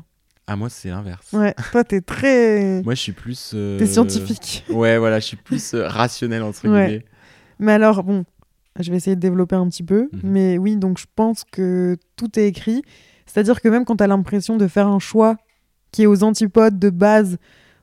[0.50, 1.30] Ah, moi, c'est l'inverse.
[1.34, 2.82] Ouais, toi, t'es très.
[2.84, 3.52] Moi, je suis plus.
[3.54, 4.64] euh, T'es scientifique.
[4.70, 6.86] Ouais, voilà, je suis plus euh, rationnel, entre Ouais.
[6.86, 7.04] guillemets.
[7.58, 8.24] Mais alors, bon,
[8.80, 10.08] je vais essayer de développer un petit peu.
[10.12, 10.20] Mhm.
[10.24, 12.82] Mais oui, donc je pense que tout est écrit.
[13.26, 15.36] C'est-à-dire que même quand tu as l'impression de faire un choix
[15.92, 17.36] qui est aux antipodes de base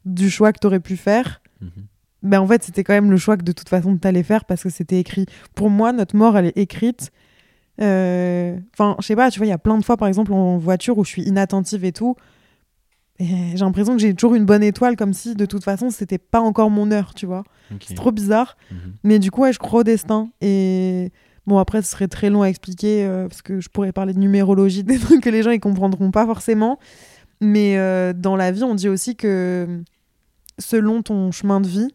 [0.06, 1.70] du choix que tu aurais pu faire, Mhm.
[2.24, 4.46] ben en fait, c'était quand même le choix que de toute façon tu allais faire
[4.46, 5.28] parce que c'était écrit.
[5.54, 7.12] Pour moi, notre mort, elle est écrite.
[7.82, 10.34] Euh, Enfin, je sais pas, tu vois, il y a plein de fois, par exemple,
[10.34, 12.16] en voiture où je suis inattentive et tout.
[13.20, 16.42] J'ai l'impression que j'ai toujours une bonne étoile, comme si de toute façon, c'était pas
[16.42, 17.44] encore mon heure, tu vois.
[17.82, 18.58] C'est trop bizarre.
[18.72, 18.78] Mhm.
[19.04, 20.30] Mais du coup, ouais, je crois au destin.
[20.42, 21.12] Et
[21.48, 24.20] bon, après, ce serait très long à expliquer euh, parce que je pourrais parler de
[24.20, 26.78] numérologie, des trucs que les gens ils comprendront pas forcément.
[27.42, 29.82] Mais euh, dans la vie, on dit aussi que
[30.60, 31.88] selon ton chemin de vie,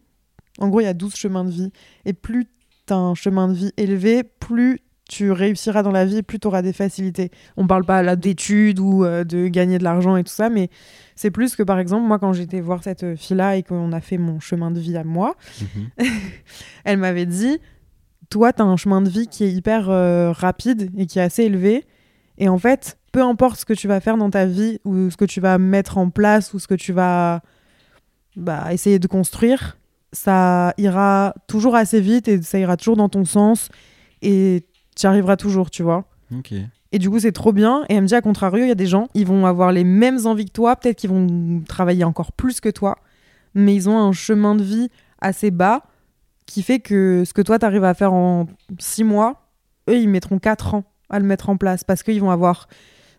[0.57, 1.71] en gros, il y a 12 chemins de vie.
[2.05, 2.45] Et plus
[2.87, 4.79] tu as un chemin de vie élevé, plus
[5.11, 7.31] tu réussiras dans la vie, plus tu auras des facilités.
[7.57, 10.69] On parle pas là d'études ou euh, de gagner de l'argent et tout ça, mais
[11.21, 14.17] c'est plus que par exemple, moi, quand j'étais voir cette fille-là et qu'on a fait
[14.17, 15.89] mon chemin de vie à moi, Mhm.
[16.83, 17.59] elle m'avait dit
[18.31, 21.21] toi tu as un chemin de vie qui est hyper euh, rapide et qui est
[21.21, 21.85] assez élevé
[22.37, 25.17] et en fait peu importe ce que tu vas faire dans ta vie ou ce
[25.17, 27.41] que tu vas mettre en place ou ce que tu vas
[28.37, 29.77] bah, essayer de construire
[30.13, 33.67] ça ira toujours assez vite et ça ira toujours dans ton sens
[34.21, 34.65] et
[34.95, 36.53] tu arriveras toujours tu vois Ok.
[36.91, 37.83] Et du coup, c'est trop bien.
[37.89, 39.83] Et elle me dit, à contrario, il y a des gens, ils vont avoir les
[39.83, 42.97] mêmes envies que toi, peut-être qu'ils vont travailler encore plus que toi,
[43.53, 44.89] mais ils ont un chemin de vie
[45.19, 45.83] assez bas
[46.45, 48.47] qui fait que ce que toi, tu arrives à faire en
[48.79, 49.47] six mois,
[49.89, 52.67] eux, ils mettront quatre ans à le mettre en place parce qu'ils vont avoir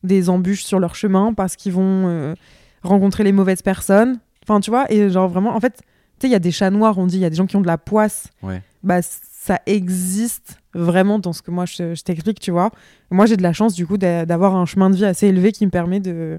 [0.03, 2.35] des embûches sur leur chemin, parce qu'ils vont euh,
[2.83, 4.19] rencontrer les mauvaises personnes.
[4.43, 5.83] Enfin, tu vois, et genre vraiment, en fait, tu
[6.23, 7.57] sais, il y a des chats noirs, on dit, il y a des gens qui
[7.57, 8.29] ont de la poisse.
[8.43, 8.63] Ouais.
[8.83, 9.01] Bah,
[9.45, 12.71] ça existe vraiment dans ce que moi je, je t'explique, tu vois.
[13.11, 15.51] Moi, j'ai de la chance, du coup, d'a- d'avoir un chemin de vie assez élevé
[15.51, 16.39] qui me permet de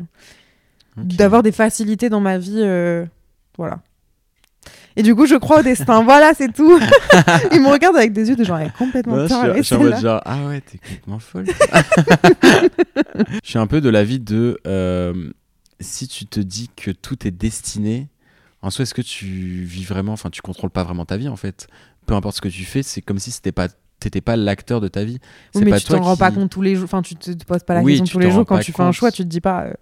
[0.96, 2.62] d'avoir des facilités dans ma vie.
[2.62, 3.06] euh,
[3.58, 3.82] voilà.
[4.96, 6.02] Et du coup, je crois au destin.
[6.06, 6.80] voilà, c'est tout.
[7.52, 9.58] Il me regarde avec des yeux de genre, elle est complètement Ouais, je, tarée, suis,
[9.64, 11.46] je suis en mode genre, ah ouais, t'es complètement folle.
[13.44, 15.32] je suis un peu de l'avis de euh,
[15.82, 18.08] si tu te dis que tout est destiné,
[18.62, 21.36] en soi, est-ce que tu vis vraiment, enfin, tu contrôles pas vraiment ta vie en
[21.36, 21.68] fait.
[22.06, 23.68] Peu importe ce que tu fais, c'est comme si c'était pas,
[24.00, 25.20] t'étais pas l'acteur de ta vie.
[25.56, 26.86] Oui, mais pas tu t'en rends pas compte tous les jours.
[26.86, 28.92] Enfin, tu te, poses pas la Oui, question tous les jours quand tu fais un
[28.92, 29.12] choix.
[29.12, 29.74] Tu te dis pas, euh,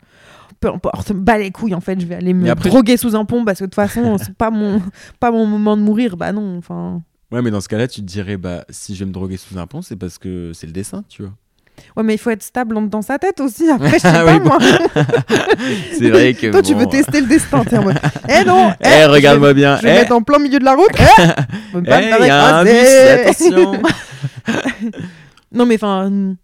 [0.60, 1.74] peu importe, bas les couilles.
[1.76, 3.76] En fait, je vais aller me après- droguer sous un pont parce que de toute
[3.76, 4.82] façon, c'est pas mon,
[5.20, 6.18] pas mon moment de mourir.
[6.18, 6.58] Bah non.
[6.58, 7.02] Enfin.
[7.32, 9.58] Ouais, mais dans ce cas-là, tu te dirais, bah, si je vais me droguer sous
[9.58, 11.34] un pont, c'est parce que c'est le dessin, tu vois.
[11.96, 13.70] Ouais, mais il faut être stable dans sa tête aussi.
[13.70, 14.46] Après, je sais Ah pas oui, bon.
[14.46, 14.58] moi.
[15.98, 16.52] C'est vrai que.
[16.52, 17.64] Toi, tu veux tester le destin.
[17.82, 18.72] Mode, eh non.
[18.84, 19.78] Eh, eh, regarde-moi bien.
[19.78, 20.88] Je vais, Eh, mettre en plein milieu de la route.
[20.98, 21.04] Eh,
[21.78, 23.82] eh, faire y a un bus, attention.
[25.54, 26.06] Non, mais enfin.
[26.08, 26.36] hum,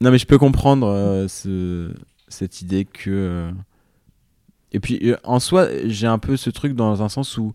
[0.00, 1.92] Non, mais je peux comprendre euh, ce-
[2.28, 3.10] cette idée que.
[3.10, 3.50] euh,
[4.72, 7.52] Et puis, euh, en soi, j'ai un peu ce truc dans un sens où,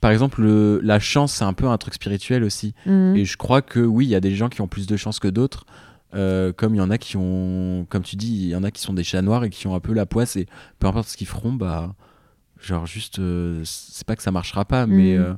[0.00, 2.74] par exemple, le- la chance, c'est un peu un truc spirituel aussi.
[2.86, 3.16] hum.
[3.16, 5.18] Et je crois que oui, il y a des gens qui ont plus de chance
[5.18, 5.64] que d'autres.
[6.14, 8.70] Euh, comme il y en a qui ont, comme tu dis, il y en a
[8.70, 10.46] qui sont des chats noirs et qui ont un peu la poisse et
[10.78, 11.94] peu importe ce qu'ils feront, bah,
[12.60, 15.22] genre juste, euh, c'est pas que ça marchera pas, mais Mhm.
[15.24, 15.34] euh,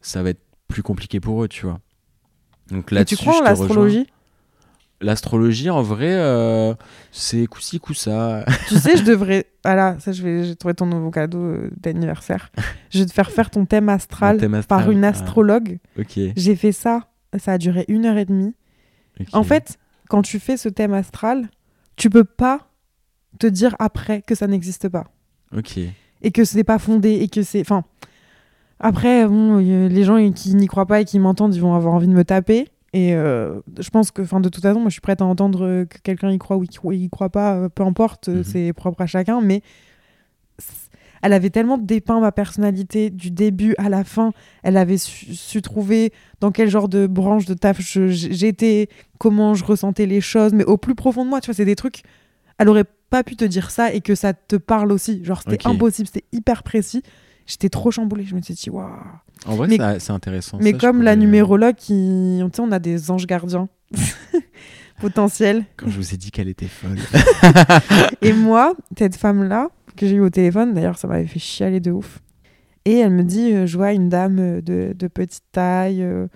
[0.00, 1.80] ça va être plus compliqué pour eux, tu vois.
[2.70, 4.06] Donc Et tu crois en l'astrologie?
[5.00, 6.76] L'astrologie, en vrai,
[7.10, 8.44] c'est coup-ci, coup-ça.
[8.68, 9.46] Tu sais, je devrais.
[9.62, 12.50] Voilà, ça, je vais, j'ai trouvé ton nouveau cadeau d'anniversaire.
[12.90, 15.08] Je vais te faire faire ton thème astral, Mon thème astral, par une ah.
[15.08, 15.78] astrologue.
[15.98, 16.18] ok.
[16.36, 18.54] J'ai fait ça, ça a duré une heure et demie.
[19.32, 19.78] En fait,
[20.08, 21.48] quand tu fais ce thème astral,
[21.96, 22.68] tu peux pas
[23.38, 25.04] te dire après que ça n'existe pas
[25.56, 25.78] Ok.
[26.22, 27.60] et que ce n'est pas fondé et que c'est.
[27.60, 27.84] Enfin,
[28.80, 32.08] après, bon, les gens qui n'y croient pas et qui m'entendent, ils vont avoir envie
[32.08, 32.68] de me taper.
[32.92, 35.84] Et euh, je pense que, enfin, de toute façon, moi, je suis prête à entendre
[35.84, 38.44] que quelqu'un y croit ou y croit pas, euh, peu importe, Mhm.
[38.44, 39.40] c'est propre à chacun.
[39.40, 39.62] Mais
[41.24, 44.32] elle avait tellement dépeint ma personnalité du début à la fin.
[44.62, 49.64] Elle avait su, su trouver dans quel genre de branche de taf j'étais, comment je
[49.64, 52.02] ressentais les choses, mais au plus profond de moi, tu vois, c'est des trucs.
[52.58, 55.24] Elle aurait pas pu te dire ça et que ça te parle aussi.
[55.24, 57.02] Genre, c'était impossible, c'était hyper précis.
[57.46, 58.24] J'étais trop chamboulée.
[58.24, 58.90] Je me suis dit, waouh.
[59.46, 59.68] En vrai,
[60.00, 60.58] c'est intéressant.
[60.60, 62.42] Mais ça, comme la pourrais, numérologue, qui...
[62.58, 63.70] on a des anges gardiens
[65.00, 65.64] potentiels.
[65.78, 66.98] Quand je vous ai dit qu'elle était folle.
[68.20, 71.90] Et moi, cette femme-là, que j'ai eu au téléphone, d'ailleurs, ça m'avait fait chialer de
[71.90, 72.20] ouf.
[72.84, 76.26] Et elle me dit, euh, je vois une dame euh, de, de petite taille, euh,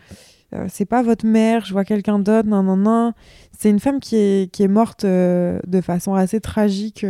[0.68, 3.12] c'est pas votre mère, je vois quelqu'un d'autre, non, non, non.
[3.58, 7.04] C'est une femme qui est, qui est morte de façon assez tragique,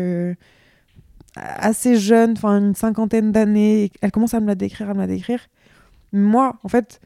[1.37, 3.93] assez jeune, enfin une cinquantaine d'années.
[4.01, 5.41] Elle commence à me la décrire, à me la décrire.
[6.13, 7.01] Moi, en fait,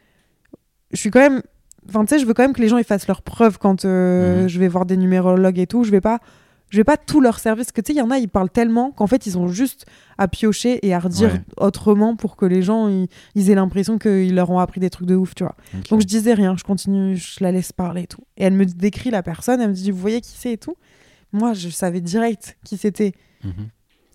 [0.92, 1.42] je suis quand même...
[1.88, 3.84] Enfin, tu sais, je veux quand même que les gens ils fassent leurs preuves quand
[3.84, 4.48] euh, Mhm.
[4.48, 5.82] je vais voir des numérologues et tout.
[5.84, 6.20] Je vais pas
[6.72, 8.28] je vais pas tout leur service parce que tu sais il y en a ils
[8.28, 9.84] parlent tellement qu'en fait ils ont juste
[10.18, 11.40] à piocher et à redire Ouais.
[11.58, 15.06] autrement pour que les gens ils, ils aient l'impression qu'ils leur ont appris des trucs
[15.06, 15.54] de ouf tu vois
[15.90, 18.64] donc je disais rien je continue je la laisse parler et tout et elle me
[18.64, 20.76] décrit la personne elle me dit vous voyez qui c'est et tout
[21.32, 23.12] moi je savais direct qui c'était
[23.44, 23.68] Mhm.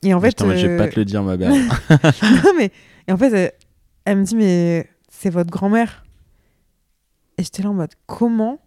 [0.03, 1.51] et en fait je vais euh, pas te le dire, ma belle.
[1.51, 2.72] non, mais
[3.08, 3.51] et en fait, elle,
[4.05, 6.05] elle me dit mais c'est votre grand-mère.
[7.38, 8.60] Et j'étais là en mode comment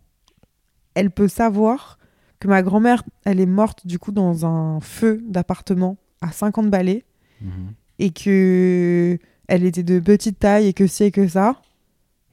[0.94, 1.98] elle peut savoir
[2.40, 7.04] que ma grand-mère, elle est morte du coup dans un feu d'appartement à 50 balais
[7.42, 7.50] Mhm.
[7.98, 9.18] et que
[9.48, 11.56] elle était de petite taille et que ci et que ça.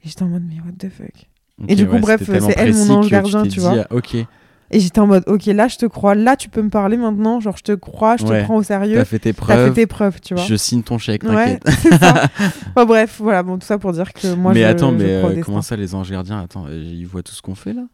[0.04, 1.28] Et j'étais en mode mais what the fuck.
[1.66, 3.84] Et du coup, bref, c'est elle, mon ange gardien, tu vois.
[3.90, 6.68] ah, Ok, Et j'étais en mode ok là je te crois, là tu peux me
[6.70, 8.40] parler maintenant, genre je te crois, je Ouais.
[8.42, 8.96] te prends au sérieux.
[8.96, 9.72] t'as fait tes T'as fait preuves.
[9.74, 10.44] tes preuves, tu vois.
[10.44, 11.98] Je signe ton chèque, Ouais, t'inquiète.
[12.00, 12.28] ça.
[12.76, 15.04] Enfin, bref, voilà, bon, tout ça pour dire que moi, mais je, attends, je mais
[15.22, 15.42] au euh, destin.
[15.42, 16.40] comment ça, les anges gardiens?
[16.40, 17.86] Attends, euh, ils voient tout ce qu'on fait là?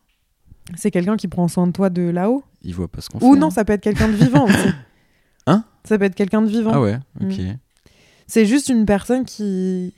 [0.76, 3.26] C'est quelqu'un qui prend soin de toi de là-haut Ils voient pas ce qu'on fait.
[3.26, 3.50] Ou non, hein.
[3.50, 4.54] ça peut être quelqu'un de vivant aussi.
[5.46, 5.62] Hein?
[5.84, 6.70] Ça peut être quelqu'un de vivant.
[6.72, 7.30] Ah ouais, Mm.
[7.30, 7.40] ok.
[8.26, 9.92] C'est juste une personne qui,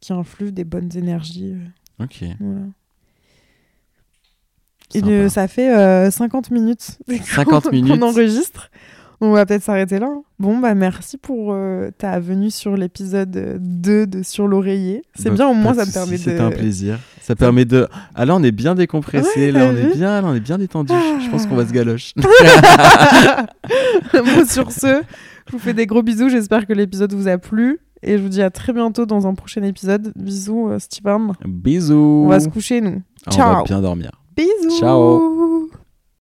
[0.00, 1.56] qui influe des bonnes énergies.
[1.98, 2.22] Ok.
[2.38, 2.60] voilà.
[4.94, 7.98] Et euh, ça fait euh, 50 minutes 50 qu'on- minutes.
[7.98, 8.70] qu'on enregistre.
[9.24, 10.08] On va peut-être s'arrêter là.
[10.10, 10.22] hein.
[10.40, 15.02] Bon, bah merci pour euh, ta venue sur l'épisode 2 de Sur l'oreiller.
[15.14, 16.22] C'est Bah, bien, au moins, ça me permet de.
[16.22, 16.98] C'était un plaisir.
[17.20, 17.86] Ça permet de.
[18.16, 19.46] Ah là, on est bien décompressé.
[19.46, 20.92] Ouais, là, on est bien, là, on est bien détendu.
[21.24, 22.14] Je pense qu'on va se galoche.
[24.12, 25.02] bon, sur ce,
[25.46, 26.28] je vous fais des gros bisous.
[26.28, 27.78] J'espère que l'épisode vous a plu.
[28.02, 30.12] Et je vous dis à très bientôt dans un prochain épisode.
[30.16, 31.32] Bisous, euh, Steven.
[31.46, 32.24] Bisous.
[32.24, 33.00] On va se coucher, nous.
[33.26, 33.64] Ah, On va Ciao.
[33.66, 34.10] bien dormir.
[34.36, 34.80] Bisous.
[34.80, 35.51] Ciao.